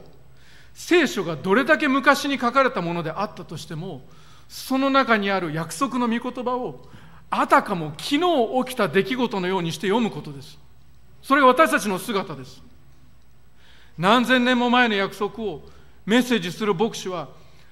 [0.73, 4.03] 聖書がどれだけ昔に書かれたものであったとしても
[4.47, 6.85] その中にある約束の御言葉を
[7.31, 8.19] あたかも昨日
[8.65, 10.59] 起きた出来事のようにして読むことです。
[11.23, 12.61] それが私たちの姿です。
[13.97, 15.61] 何千年も前の約束を
[16.05, 17.29] メッセージする牧師は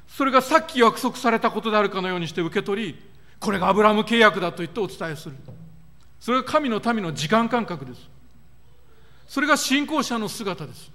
[0.07, 2.99] それがさっき約束されたことであるかのようにして受け取り
[3.39, 5.35] これがアブラム契約だと言ってお伝えする。
[6.21, 8.09] それが神の民の時間感覚です。
[9.27, 10.89] それが信仰者の姿です。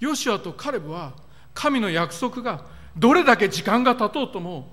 [0.00, 1.14] ヨシュアとカレブは
[1.54, 2.64] 神の約束が
[2.96, 4.68] どれだけ時間が経とうとも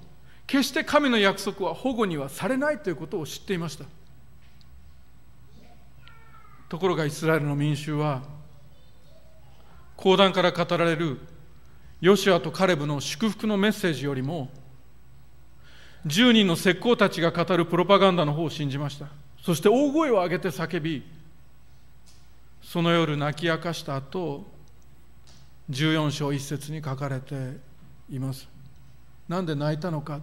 [0.51, 3.85] 決して神の約束は保護にはされないということを知っていました。
[6.67, 8.21] ところがイスラエルの民衆は
[9.95, 11.19] 講談から語られる
[12.01, 14.49] ヨシュアとカレブの祝福のメッセージよりも
[16.05, 19.07] 10人の石膏たちが語るプロパガンダの方を信じました。
[19.41, 21.01] そして大声を上げて叫び
[22.61, 24.45] その夜泣き明かした後
[25.69, 27.55] 14章1節に書かれて
[28.09, 28.49] います。
[29.29, 30.19] なんで泣いたのか。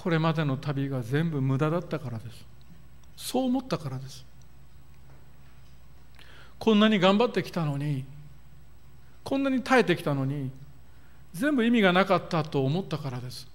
[0.00, 2.46] これまでの旅が全部無駄だったからです。
[3.16, 4.24] そう思ったからです。
[6.56, 8.04] こんなに頑張ってきたのに
[9.24, 10.52] こんなに耐えてきたのに
[11.32, 13.48] 全部意味がなかったと思ったからです。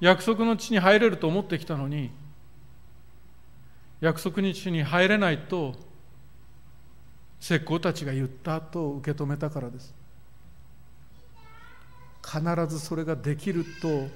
[0.00, 2.10] 約束の地に入れると思ってきたのに
[4.00, 5.76] 約束の地に入れないと
[7.40, 10.01] 石膏たちが言ったと受け止めたからです。
[12.24, 14.08] 必ずそれができると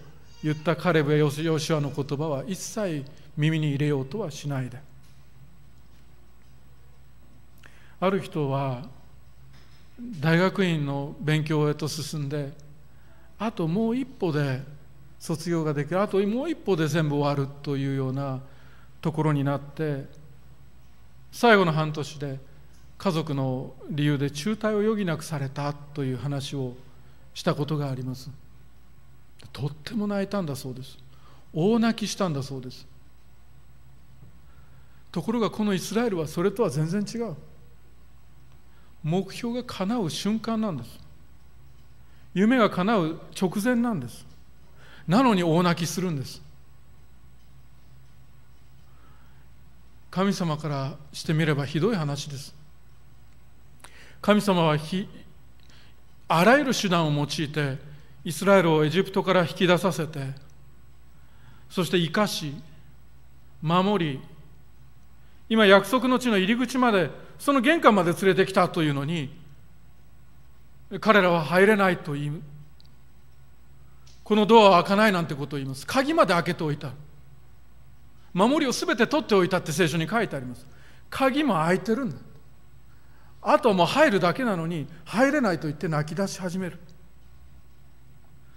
[0.42, 3.04] 言ったカレブやヨシュアの言葉は一切
[3.36, 4.78] 耳に入れようとはしないで。
[7.98, 8.82] ある人は
[10.20, 12.52] 大学院の勉強へと進んで
[13.38, 14.60] あともう一歩で
[15.18, 18.40] 卒業ができるあともう一歩で全部終わるというような
[19.00, 20.04] ところになって
[21.32, 22.38] 最後の半年で
[22.98, 26.74] 家族の理由で中退を余儀なくされたという話を
[27.36, 28.30] したことがあります。
[29.52, 30.96] とっても泣いたんだそうです。
[31.52, 32.86] 大泣きしたんだそうです。
[35.12, 37.36] ところがこのイスラエルはそれとは全然違う。
[39.02, 40.98] 目標が叶う瞬間なんです。
[42.32, 44.26] 夢が叶う直前なんです。
[45.06, 46.40] なのに大泣きするんです。
[50.10, 52.54] 神様からしてみればひどい話です。
[54.22, 54.78] 神様は
[56.28, 57.78] あらゆる手段を用いて
[58.24, 60.20] イスラエルをエジプトから引き出させて
[61.70, 62.54] そして生かし
[63.62, 64.20] 守り
[65.48, 69.46] 今約束の地の入り口までその玄関まで連れてきたというのに
[71.00, 72.42] 彼らは入れないと言う。
[74.22, 75.86] このドアは開かないなんてことを言います。
[75.86, 76.92] 鍵まで開けておいた。
[78.32, 80.66] 守りを全て取っておいたって聖書に書いてあります。
[81.10, 82.16] 鍵も開いてるんだ。
[83.48, 86.80] あとも入るだけなのに入れないと言って泣き出し始める。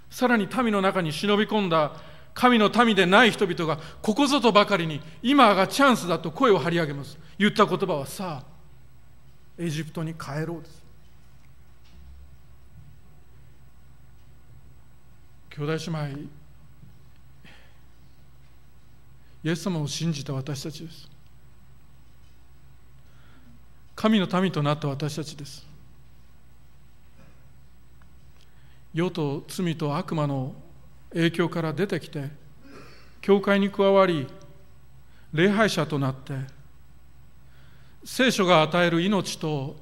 [0.09, 1.91] さらに民の中に忍び込んだ
[2.33, 7.19] 神の民でない人々がここぞとばかりに今がチャンスだと声を張り上げます。
[7.37, 8.45] 言った言葉はさあ
[9.59, 10.83] エジプトに帰ろうです。
[15.51, 16.19] 兄弟姉妹
[19.43, 21.08] イエス様を信じた私たちです。
[23.99, 25.67] 神の民となった私たちです。
[28.93, 30.55] 世と罪と悪魔の
[31.11, 32.29] 影響から出てきて
[33.19, 34.25] 教会に加わり
[35.33, 36.33] 礼拝者となって
[38.05, 39.75] 聖書が与える命と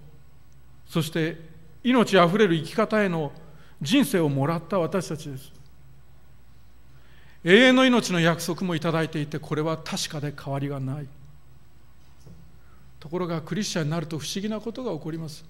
[0.87, 1.37] そして
[1.83, 3.31] 命あふれる生き方への
[3.83, 5.51] 人生をもらった私たちです。
[7.43, 11.07] 永遠の命の約束もいただいていてこれは確かで変わりがない。
[13.07, 15.45] ところがクリスチャンになると不思議なことが起こります。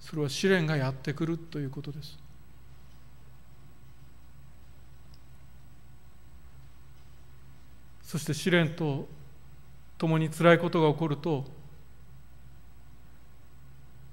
[0.00, 2.18] それは試練がやってくるということです。
[8.02, 9.06] そして試練と
[9.98, 11.44] 共に辛いことが起こると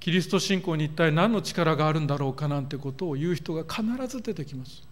[0.02, 4.91] キリスト信仰に一体何の力があるんだろうかなんてことを言う人が必ず出てきます。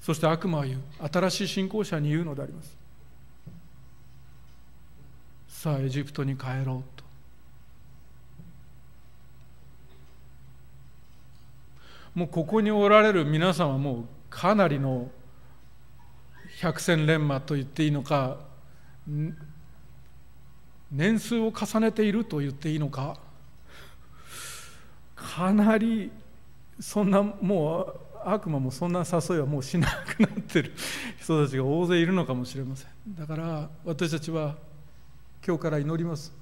[0.00, 0.80] そして悪魔は言う。
[1.12, 2.76] 新しい信仰者に言うのであります。
[5.48, 7.04] さあエジプトに帰ろうと。
[12.14, 15.10] もうここにおられる皆さんはもうかなりの
[16.60, 18.38] 百戦錬磨と言っていいのか
[20.90, 23.16] 年数を重ねていると言っていいのか
[25.14, 26.10] かなり
[26.80, 30.72] そんなもう悪魔もそんな誘いはもうしなくなってる。
[31.20, 33.14] 人たちが大勢いるのかもしれません。
[33.16, 34.56] だから私たちは
[35.46, 36.32] 今日から祈ります。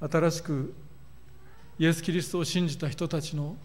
[0.00, 0.74] 新しく
[1.78, 3.56] イエス・キリストを信じた人たちの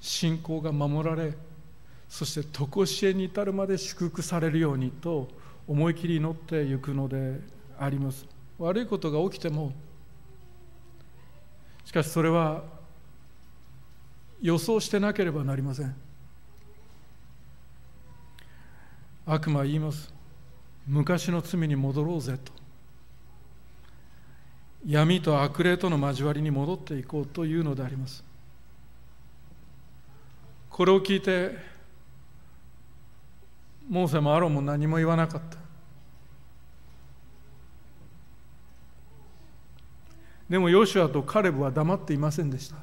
[0.00, 1.34] 信仰が守られ
[2.08, 5.28] そして常しえに至るまで祝福されるようにと
[5.66, 7.40] 思い切り祈っていくので
[7.78, 8.26] あります。
[8.58, 9.72] 悪いことが起きても
[11.84, 12.64] しかしそれは
[14.40, 16.05] 予想してなければなりません。
[19.26, 20.14] 悪魔は言います。
[20.86, 22.52] 昔の罪に戻ろうぜと。
[24.86, 28.22] 闇と悪霊との交わりに戻っていこうというのであります。
[30.70, 31.56] これを聞いて
[33.88, 35.58] モーセもアロンも何も言わなかった。
[40.48, 42.76] でもヨシュアとカレブは黙っていませんでした。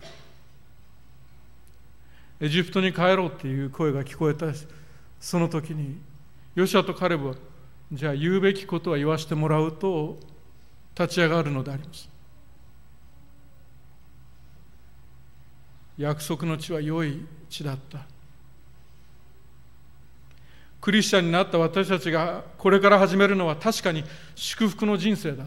[2.42, 4.48] エジプトに帰ろうっていう声が聞こえた
[5.22, 5.98] その時に
[6.56, 7.36] ヨシアとカレブは
[7.92, 10.18] じゃあ言うべきことは言わせてもらうと
[10.98, 12.10] 立ち上がるのであります。
[15.98, 18.06] 約束の地は良い地だった。
[20.82, 24.04] クリスチャンになった私たちがこれから始めるのは確かに
[24.36, 25.46] 祝福の人生だ。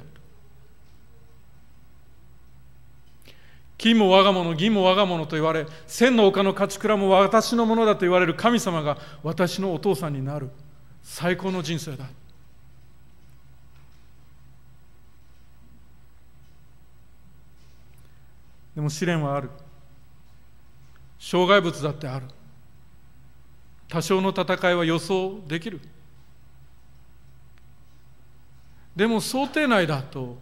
[3.77, 10.51] 金も我が物銀も我が物と言われ千の丘の勝ち蔵も私のものだと言われる神様が私のお父さんになる。
[11.09, 12.05] 最高の人生だ。
[18.75, 19.49] でも試練はある。
[21.19, 22.27] 障害物だってある。
[23.89, 25.81] 多少の戦いは予想できる。
[28.97, 30.39] でも想定内だと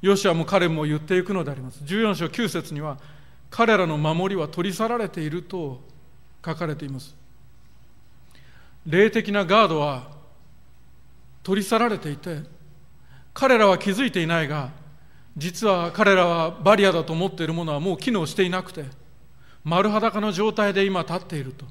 [0.00, 1.82] ヨシアも彼も言っていくのであります。
[1.84, 2.98] 14章9節には
[3.50, 5.80] 彼らの守りは取り去られていると
[6.46, 7.21] 書かれています。
[8.86, 10.10] 霊的なガードは
[11.42, 12.40] 取り去られていて
[13.34, 14.70] 彼らは気づいていないが
[15.36, 18.84] 実は彼らはバリアだと思っているものはもう機能していなくて
[19.64, 21.66] 丸裸の状態で今立っていると。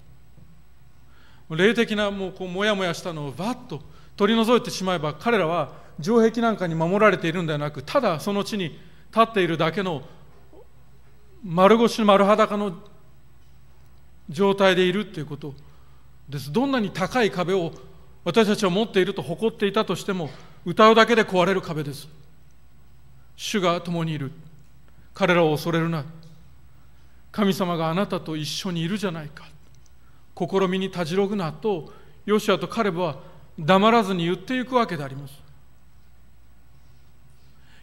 [1.56, 3.82] 霊的なもうこうもやもやしたのをバッと
[4.16, 8.80] 取り除いてしまえば彼らは城壁なんかに守られているんではなくただその地に立
[9.22, 10.04] っているだけの
[11.44, 12.78] 丸腰丸裸の
[14.30, 15.54] 状態でいるということ
[16.30, 16.52] です。
[16.52, 17.72] どんなに高い壁を
[18.24, 20.30] 私たちは持っていると誇っていたとしても
[20.66, 22.08] 歌うだけで壊れる壁です。
[23.36, 24.32] 主が共にいる。
[25.14, 26.06] 彼らを恐れるな。
[27.32, 29.46] 神様があなたと一緒にいるじゃないか。
[30.38, 31.92] 試みにたじろぐなと
[32.26, 33.18] ヨシアとカレブは
[33.60, 35.34] 黙らずに言っていくわけであります。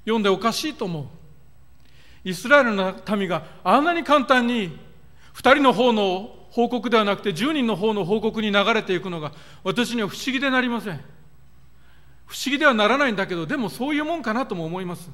[0.05, 1.07] 読んでおかしいと思う。
[2.25, 4.79] イスラエルの民があんなに簡単に
[5.35, 9.33] 2人の方の報告ではなくて10人の方の報告に流れていくのが
[9.65, 11.01] 私には不思議でなりません。
[12.27, 15.11] 不思議ではならないんだけどでもそういうもんかなとも思います。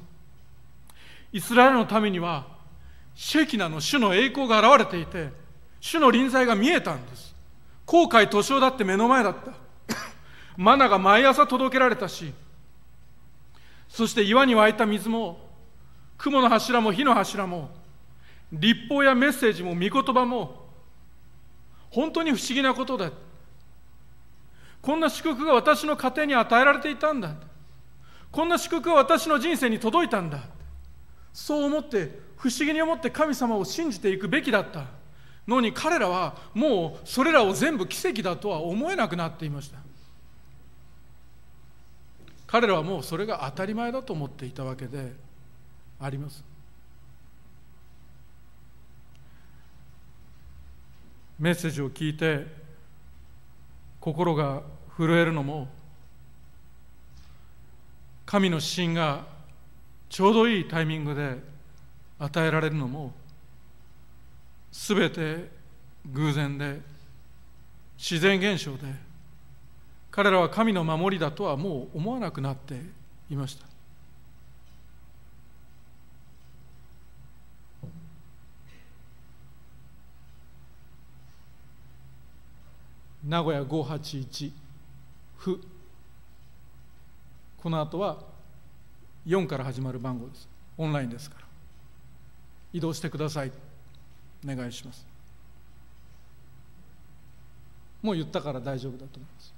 [1.31, 2.47] イスラエルの民には
[3.13, 5.29] シェキナの主の栄光が現れていて
[5.79, 7.35] 主の臨在が見えたんです。
[7.85, 9.65] 後悔図書だって目の前だった。
[10.57, 12.33] マナが毎朝届けられたし
[13.89, 15.39] そして岩に湧いた水も
[16.17, 17.69] 雲の柱も火の柱も
[18.51, 20.64] 立法やメッセージも御言葉も
[21.95, 23.09] 本当に不思議なことだ。
[24.81, 27.33] こんな祝福が私の家庭に与えられていたんだ。
[28.33, 30.43] こんな祝福が私の人生に届いたんだ。
[31.31, 34.87] そう思って不思議に思って神様を信じていくべきだった。
[35.47, 39.77] のに彼らはもうそれらを全部奇跡だとは思えなくなっていました。
[42.45, 45.13] 彼らはもうそれが当たり前だと思っていたわけで
[46.01, 46.43] あります。
[51.39, 52.45] メッセージを聞いて
[53.99, 54.61] 心が
[54.97, 55.67] 震えるのも
[58.25, 59.25] 神の指針が
[60.09, 61.37] ちょうどいいタイミングで
[62.19, 63.13] 与えられるのも
[64.71, 65.49] すべて
[66.11, 66.79] 偶然で
[67.97, 68.93] 自然現象で
[70.11, 72.79] 彼らは神の守りだとはもう思わなくなって
[73.29, 73.74] いました。
[83.25, 84.51] 名古屋581
[85.37, 85.59] 府
[87.57, 88.19] この後は
[89.25, 90.47] 4から始まる番号です。
[90.77, 91.47] オンラインですから。
[92.71, 93.51] 移動してください。
[94.47, 95.07] お願いします。
[98.03, 99.53] もう言ったから大丈夫だと思います。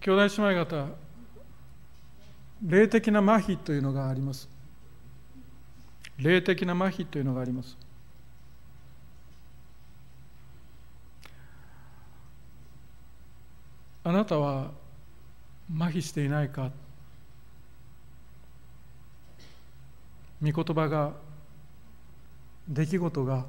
[0.00, 0.88] 兄弟姉妹方
[2.62, 4.59] 霊的な麻痺というのがあります。
[6.22, 7.76] 霊的な麻痺というのがあります。
[14.04, 14.70] あなたは
[15.74, 16.70] 麻痺していないか？
[20.42, 21.12] 御言葉が
[22.66, 23.44] 出来事が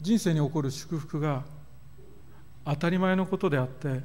[0.00, 1.44] 人生に起こる祝福が
[2.64, 4.00] 当たり前のことであって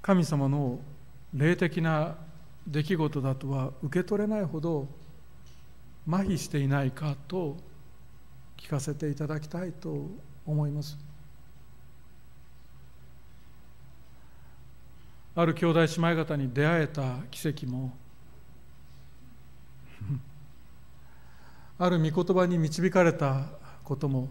[0.00, 0.78] 神様の
[1.34, 2.16] 霊的な
[2.66, 4.86] 出来事だとは受け取れないほど
[6.08, 7.58] 麻痺していないかと
[8.56, 10.06] 聞かせていただきたいと
[10.46, 10.96] 思います。
[15.36, 17.92] ある兄弟姉妹方に出会えた奇跡も
[21.78, 23.44] ある御言葉に導かれた
[23.84, 24.28] ことも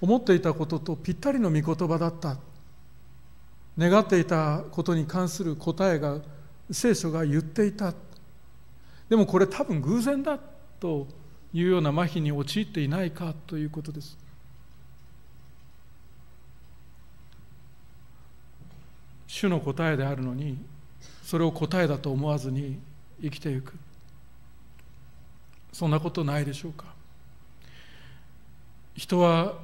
[0.00, 2.36] 思っていたこととぴったりの御言葉だった。
[3.78, 6.18] 願っていたことに関する答えが
[6.70, 7.94] 聖書が言っていた。
[9.08, 10.38] でもこれ多分偶然だ
[10.80, 11.06] と
[11.52, 14.16] いうような麻痺に陥っていないかということです。
[19.26, 20.58] 主の答えであるのに
[21.22, 22.78] それを答えだと思わずに
[23.20, 23.74] 生きていく。
[25.72, 26.86] そんなことないでしょうか。
[28.94, 29.54] 人は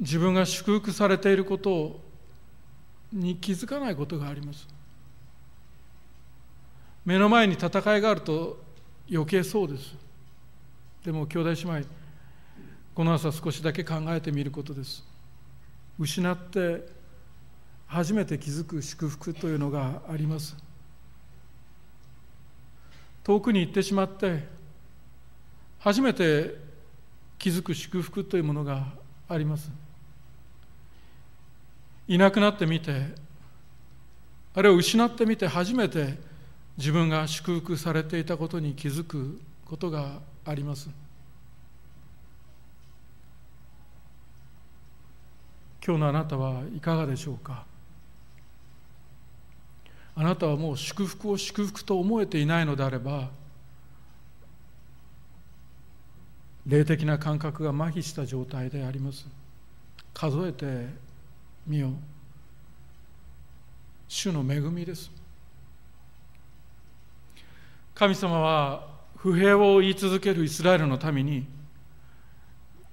[0.00, 1.98] 自分が祝福されていること
[3.10, 4.68] に気づかないことがあります。
[7.06, 8.65] 目の前に戦いがあると
[9.10, 9.94] 余計そうです。
[11.04, 11.88] でも兄弟姉妹
[12.94, 15.04] この朝少しだけ考えてみることです。
[15.98, 16.86] 失って
[17.86, 20.56] 初めて気づく祝福というのがあります。
[23.22, 24.46] 遠くに行ってしまって
[25.78, 26.54] 初めて
[27.38, 28.86] 気づく祝福というものが
[29.28, 29.70] あります。
[32.08, 33.14] いなくなってみて
[34.54, 36.18] あるいは失ってみて初めて
[36.76, 40.90] 自分が祝福されていたことに気づくことがあります。
[45.84, 47.64] 今日のあなたはいかがでしょうか？
[50.16, 53.28] あなたはもう祝福を祝福と思えていないのであれば
[56.66, 59.26] 霊的な感覚が麻痺した状態であります。
[60.12, 60.88] 数えて
[61.66, 61.92] みよう。
[64.08, 65.10] 主の恵みです。
[67.96, 68.86] 神様は
[69.16, 71.46] 不平を言い続けるイスラエルのために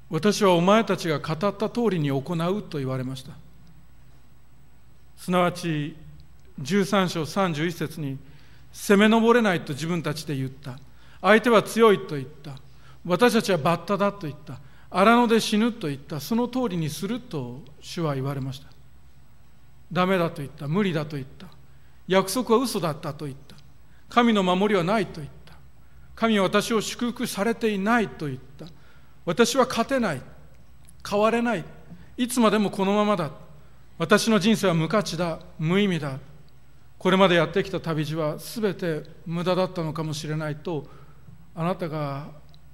[0.09, 3.31] 私はお前たちが語った通りに行うと言われました。
[5.17, 5.95] すなわち
[6.61, 8.17] 13章31節に
[8.71, 10.77] 攻め上れないと自分たちで言った。
[11.21, 12.51] 相手は強いと言った。
[13.05, 14.59] 私たちはバッタだと言った。
[14.89, 16.19] 荒野で死ぬと言った。
[16.19, 18.67] その通りにすると主は言われました。
[19.91, 20.67] ダメだと言った。
[20.67, 21.47] 無理だと言った。
[22.07, 23.52] 約束は嘘だったと言った。
[24.13, 25.55] 神の守りはないと言った。
[26.15, 28.67] 神は私を祝福されていないと言った。
[29.25, 30.21] 私は勝てない。
[31.09, 31.65] 変われない。
[32.17, 33.31] いつまでもこのままだ。
[33.97, 35.39] 私の人生は無価値だ。
[35.57, 36.19] 無意味だ。
[37.03, 40.85] これまでやってきた旅路は全て無駄だったのかもしれないと
[41.53, 42.27] あなたが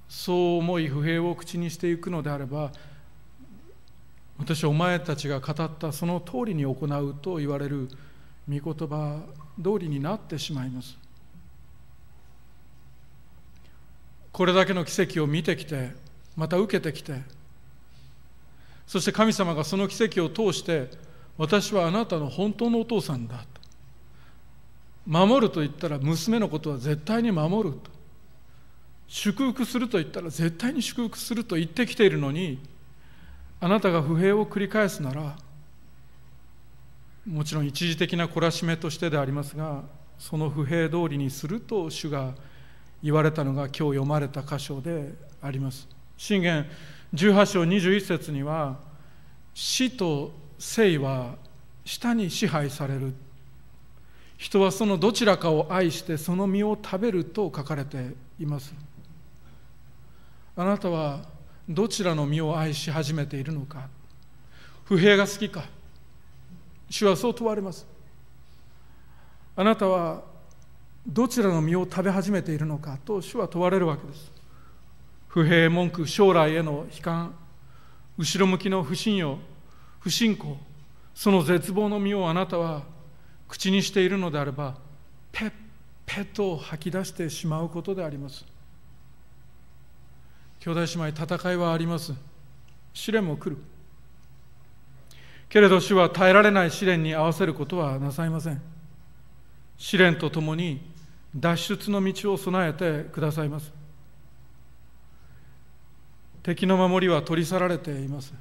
[0.08, 2.70] そう思い不平を口にしていくのであれば
[4.38, 7.88] 私はお前たちが語ったその通りに行うと言われる
[8.48, 9.20] 御言葉
[9.60, 10.96] 通りになってしまいます。
[14.32, 15.90] これだけの奇跡を見てきて
[16.36, 17.40] また受けてきて。
[18.86, 20.90] そして神様がその奇跡を通して
[21.38, 23.36] 私はあなたの本当のお父さんだ。
[23.36, 23.60] と
[25.06, 27.88] 守ると言ったら娘のことは絶対に守ると。
[29.06, 32.58] 祝福すると言ったら絶対に祝福すると言ってきているのに
[33.60, 35.36] あなたが不平を繰り返すなら
[37.26, 39.82] もちろん一時的な懲らしめとしてでありますが
[40.18, 42.34] その不平通りにすると主が
[43.02, 45.88] 言われたのが今日読まれた箇所であります。
[46.16, 46.66] 信玄
[47.14, 48.78] 18章21節には
[49.54, 51.34] 死と生は
[51.84, 53.14] 下に支配される。
[54.36, 58.72] 人はそのどちらかを愛してその実を食べると書かれています。
[60.56, 61.20] あなたは
[61.68, 63.88] どちらの実を愛し始めているのか。
[64.84, 65.64] 不平が好きか。
[66.88, 67.86] 主はそう問われます。
[69.56, 70.22] あなたは
[71.06, 74.30] どちらの実を食べ始めているのかと主は問われるわけです。
[75.28, 77.34] 不平文句将来への悲観。
[78.18, 79.38] 後ろ向きの不信用
[80.00, 80.56] 不信仰。
[81.14, 82.82] その絶望の実をあなたは
[83.48, 84.76] 口にしているのであれば
[85.32, 85.52] ペッ
[86.06, 88.44] ペッと吐き出してしまうことであります。
[90.60, 92.12] 兄弟姉妹戦いはあります。
[92.92, 93.56] 試練も来る。
[95.48, 98.60] けれど主は耐えられない試練に合わせることはなさいません。
[99.78, 100.89] 試練とともに
[101.34, 103.72] 脱出の道を備えてくださいます。
[106.42, 108.32] 敵の守りは取り去られています。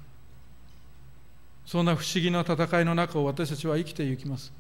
[1.66, 4.52] そんな不思議な戦いの中を私たちは生きていきます。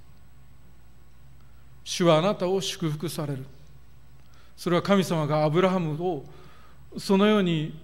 [1.83, 3.45] 主はあなたを祝福される。
[4.55, 6.23] それは神様がアブラハムを
[6.97, 7.79] そのように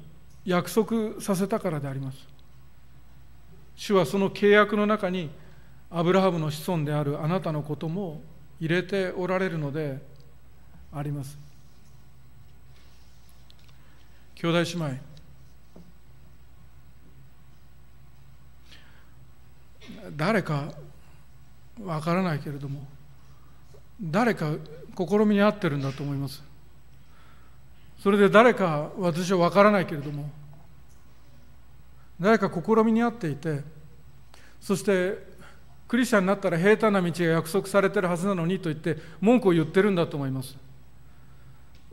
[0.45, 2.19] 約束させたからであります。
[3.75, 5.29] 主はその契約の中に
[5.89, 8.21] アブラハムの子孫であるあなたのことも
[8.59, 10.01] 入れておられるので
[10.95, 11.37] あります。
[14.35, 15.15] 兄弟姉妹。
[20.15, 20.71] 誰か
[21.83, 22.87] わからないけれども
[24.01, 24.53] 誰か
[24.97, 26.43] 試みに合ってるんだと思います。
[27.99, 30.29] それで誰か私は分からないけれども
[32.19, 33.61] 誰か試みに合っていて
[34.61, 35.17] そして
[35.87, 40.55] クリスチャンになったら平坦な道が約束されてるはずなのにと言って文句を言ってるんだと思います。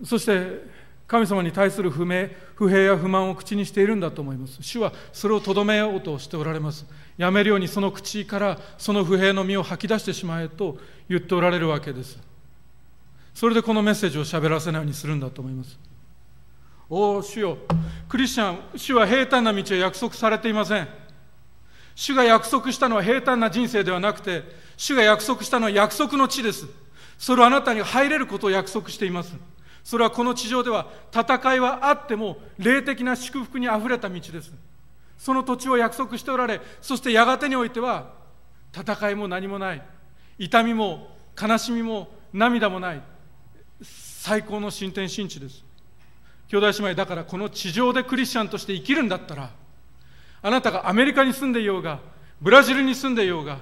[0.04, 0.70] そして
[1.06, 4.58] 神様に対する不明不平や不満を口にしているんだと思います。
[4.62, 6.86] 主はそれをとどめようとしておられます。
[7.18, 10.78] やめるようにその口からその不平の実を吐き出してしまえと
[11.08, 12.18] 言っておられるわけです。
[13.34, 15.78] それでこのメッセージを喋らせないようにするんだと思います。
[16.88, 17.58] おお主よ。
[18.08, 20.88] クリスチャン主は平坦な道を約束されていません。
[21.94, 24.42] 主が約束したのは平坦な人生ではなくて
[24.76, 26.66] 主が約束したのは約束の地です。
[27.18, 29.34] それをあなたに入れることを約束しています。
[29.84, 34.52] それはこの地上では戦いはあっても霊的な祝福にあふれた道です。
[35.18, 38.10] その土地を約束しておられそしてやがてにおいては
[38.74, 39.82] 戦いも何もない。
[40.38, 43.02] 痛みも悲しみも涙もない。
[43.82, 45.64] 最高の新天新地です。
[46.48, 49.50] 兄弟姉妹だからこの地上でクリスチャンとして生きるんだったら
[50.42, 52.00] あなたがアメリカに住んでいようが
[52.40, 53.58] ブラジルに住んでいようが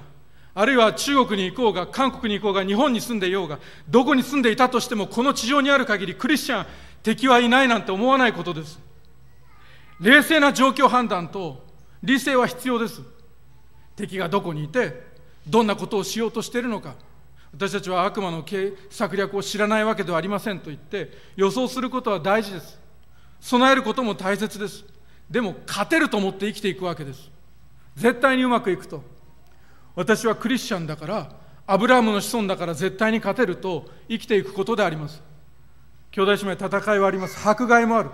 [0.53, 6.65] あるいは中国に行こうが、韓国に行こうが、日本に住んでいようが、どこに住んでいたとしても、この地上にある限り、クリスチャン、
[7.03, 8.79] 敵はいないなんて思わないことです。
[9.99, 11.63] 冷静な状況判断と
[12.03, 13.01] 理性は必要です。
[13.95, 15.11] 敵がどこにいて、
[15.47, 16.95] どんなことをしようとしているのか。
[17.53, 18.45] 私たちは悪魔の
[18.89, 22.79] 策略を知らないわけではありませんと言って、予想することは大事です。
[23.39, 24.85] 備えることも大切です。
[25.29, 27.29] でも、勝てると思って生きていくわけです。
[27.95, 29.03] 絶対にうまくいくと。
[29.95, 31.29] 私はクリスチャンだから
[31.67, 35.21] アブラハムの子孫だから絶対に勝てると生きていくことであります。
[36.11, 37.47] 兄弟姉妹戦いはあります。
[37.47, 38.09] 迫害もある。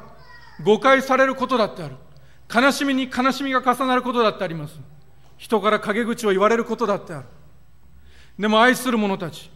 [0.63, 1.95] 誤解されることだってある。
[2.53, 4.79] 悲しみに悲しみが重なることだってあります。
[5.37, 7.25] 人から陰口を言われることだってある。
[8.39, 9.49] でも愛する者たち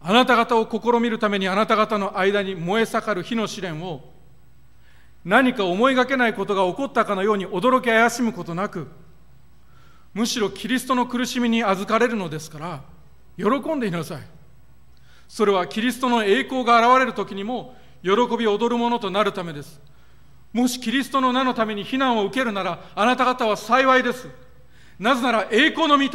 [0.00, 4.12] あなた方を試みるためにあなた方の間に燃え盛る火の試練を
[5.24, 8.88] 何か思いがけないことが起こったかのように驚き怪しむことなく
[10.18, 12.80] むしろキリストの苦しみに預かれるのですから
[13.36, 14.22] 喜んでいなさい。
[15.28, 19.80] それはキリストの栄光が現れる時にも喜び踊るものとなるためです。
[20.52, 24.26] もしキリストの名のために非難を受けるならあなた方は幸いです。
[24.98, 26.10] なぜなら栄光の御霊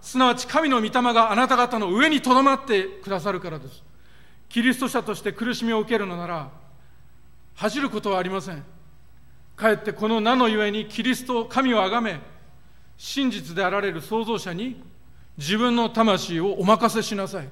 [0.00, 3.82] すなわち神の御霊があなた方の上にとどまってくださるからです。
[4.48, 6.50] キリスト者として苦しみを受けるのなら
[7.56, 8.62] 恥じることはありません。
[9.56, 12.20] かえってこの名のゆえにキリスト神をあがめ
[13.02, 14.78] 真実であられる創造者に
[15.38, 17.48] 自分の魂をお任せしなさい。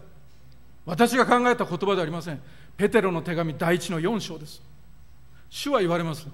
[0.85, 2.41] 私が考えた言葉ではありません。
[2.77, 4.61] ペテロの手紙第一の4章です。
[5.49, 6.27] 主は言われます。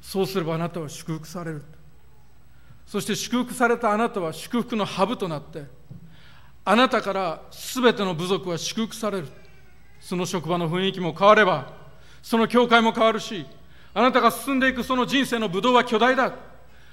[0.00, 1.64] そうすればあなたは祝福される。
[2.86, 5.64] そして祝福されたあなたは祝福のハブとなって
[6.64, 9.28] あなたから全ての部族は祝福される。
[9.98, 11.72] その職場の雰囲気も変われば
[12.22, 13.44] その教会も変わるし
[13.92, 16.32] あなたが進んでいくその人生のブドウは巨大だ。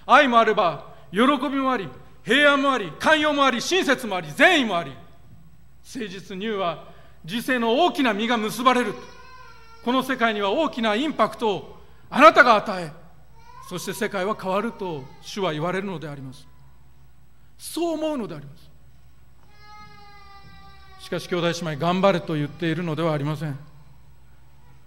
[0.08, 1.90] 愛もあれば喜びもあり
[2.24, 4.92] 平安もあり寛容もあり親切もあり善意もあり。
[5.84, 6.86] 誠実には
[7.26, 8.94] 時世の大きな実が結ばれる。
[9.84, 11.78] この世界には大きなインパクトを
[12.10, 12.92] あなたが与え
[13.68, 16.48] そして世界は変わると主は言われるのであります。
[17.58, 18.70] そう思うのであります。
[21.00, 23.58] しかし兄弟姉妹頑張れと言っているのではありません。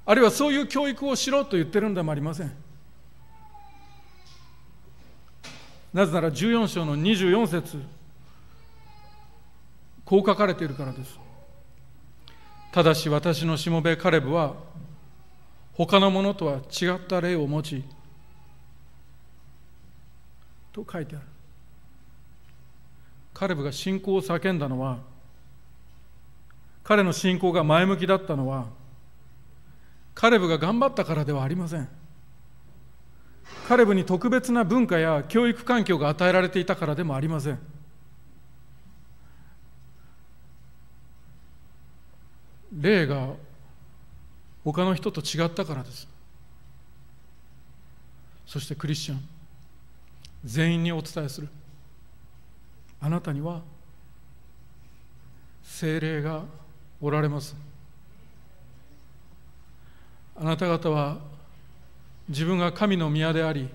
[0.07, 2.64] あるいはそういう教育をしろと言ってるのでもありません。
[5.95, 7.81] なぜなら14章の24節
[10.05, 11.19] こう書かれているからです。
[12.73, 14.57] ただし私のしもべカレブは
[15.73, 17.85] 他のものとは違った霊を持ち
[20.73, 21.25] と書いてある。
[23.33, 24.99] カレブが信仰を叫んだのは
[26.83, 28.67] 彼の信仰が前向きだったのは
[30.15, 31.89] カレブが頑張ったからではありません。
[33.67, 37.59] カレブに特別な文化や教育環境が与えられていたからでもありません。
[42.79, 43.29] 霊が
[44.65, 46.09] 他の人と違ったからです。
[48.47, 49.21] そしてクリスチャン
[50.45, 51.49] 全員にお伝えする。
[53.01, 53.63] あなたには
[55.63, 56.45] 精霊が
[57.01, 57.57] おられます。
[60.37, 61.19] あなた方は
[62.29, 63.69] 自分が神の宮であり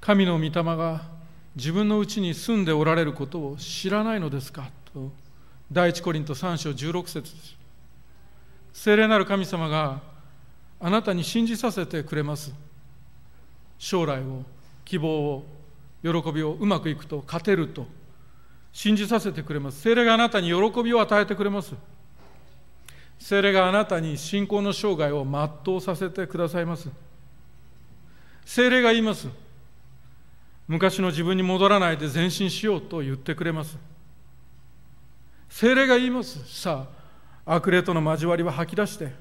[0.00, 1.02] 神の御霊が
[1.56, 4.70] 自分のうちに住んでおられることを知らないのですか？
[4.92, 5.10] と
[5.72, 7.56] 第一コリント3章16節です。
[8.72, 10.00] 聖霊なる神様が
[10.78, 12.52] あなたに信じさせてくれます。
[13.78, 14.44] 将来を
[14.84, 15.44] 希望を
[16.02, 17.86] 喜びをうまくいくと勝てると
[18.72, 19.80] 信じさせてくれます。
[19.80, 21.74] 聖霊があなたに喜びを与えてくれます。
[23.20, 26.88] 聖霊があなたに信仰の生涯を全うさせてくださいます。
[28.44, 29.28] 聖霊が言います。
[30.66, 33.78] 昔の自分に戻らないで前進しようと言ってくれます。
[35.50, 36.60] 聖霊が言います。
[36.60, 36.86] さ
[37.46, 39.12] あ悪霊との交わりは吐き出して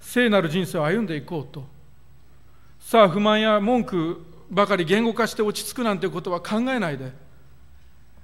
[0.00, 1.64] 聖なる人生を歩んでいこうと。
[2.80, 7.12] さあ不満や文句ばかり言語化して落ち着くなんてことは考えないで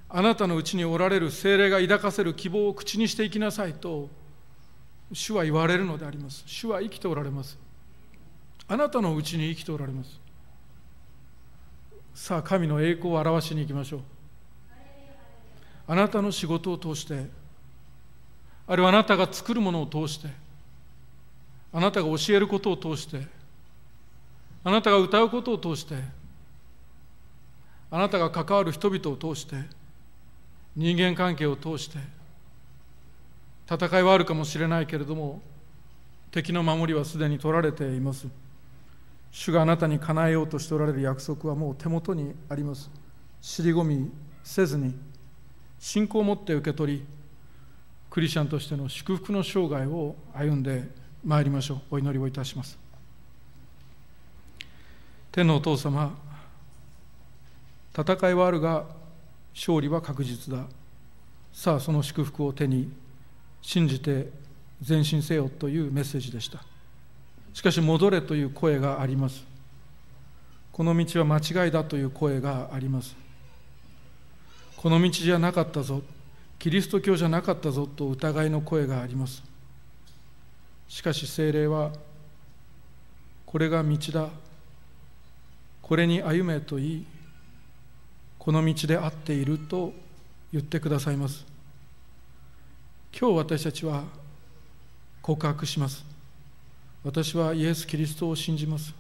[0.09, 4.09] あなたのうちにおられる精霊が抱かせる希望を口にしていきなさいと
[5.15, 6.43] 主は言われるのであります。
[6.45, 7.57] 主は生きておられます。
[8.67, 10.21] あなたのうちに生きておられます。
[12.15, 14.01] さあ神の栄光を表しに行きましょう。
[15.87, 17.27] あなたの仕事を通して
[18.67, 20.29] あるいはあなたが作るものを通して
[21.73, 23.27] あなたが教えることを通して
[24.65, 25.97] あなたが歌うことを通して
[27.91, 29.57] あなたが関わる人々を通して
[30.75, 31.99] 人間関係を通して
[33.69, 35.41] 戦いはあるかもしれないけれども
[36.31, 38.27] 敵の守りはすでに取られています。
[39.31, 42.91] 主があなたに叶えようとしておられる約束はもう手元にあります。
[43.41, 44.11] 尻込み
[44.43, 44.95] せずに
[45.79, 47.05] 信仰を持って受け取り
[48.11, 50.89] クリスチャンとしての祝福の生涯を歩んで
[51.25, 51.81] まいりましょう。
[51.97, 52.79] お祈りをいたします。
[55.33, 56.17] 天のお父様
[57.97, 58.87] 戦いはあるが
[59.55, 60.65] 勝利は確実だ。
[61.53, 62.93] さあその祝福を手に
[63.65, 64.29] 信じて
[64.87, 66.63] 前進せよというメッセージでした。
[67.55, 69.43] しかし戻れという声があります。
[70.71, 73.17] この道は間違いだという声があります。
[74.77, 76.03] この道じゃなかったぞ。
[76.59, 79.43] キリスト教じゃなかったぞと疑いの声があります。
[80.87, 81.91] しかし精霊は
[83.47, 84.29] これが道だ。
[85.81, 87.07] これに歩めと言い
[88.39, 89.95] この道で合っていると
[90.53, 91.54] 言ってくださいます。
[93.17, 94.03] 今日私たちは
[95.23, 96.05] 告白します。
[97.05, 98.93] 私はイエス・キリストを信じます。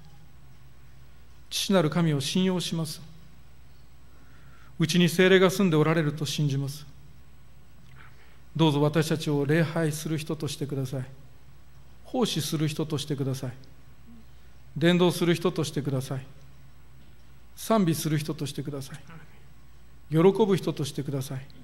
[1.50, 3.02] 父なる神を信用します。
[4.78, 6.86] うちに精霊が住んでおられると信じます。
[8.54, 11.04] どうぞ私たちを礼拝する人としてください。
[12.04, 13.52] 奉仕する人としてください。
[14.76, 16.26] 伝道する人としてください。
[17.56, 18.98] 賛美する人としてください。
[20.08, 21.63] 喜ぶ人としてください。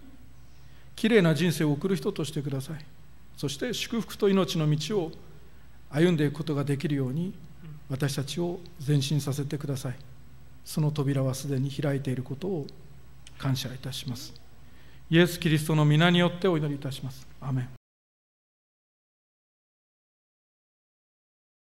[0.97, 2.85] きれいな人生を送る人としてください。
[3.37, 5.13] そして祝福と命の道を
[5.91, 7.33] 歩んでいくことができるように
[7.89, 9.95] 私たちを前進させてください。
[10.65, 12.67] その扉はすでに開いていることを
[13.39, 14.35] 感謝いたします。
[15.11, 17.27] イエス・キリストの皆によってお祈りいたします。
[17.41, 17.80] アメン。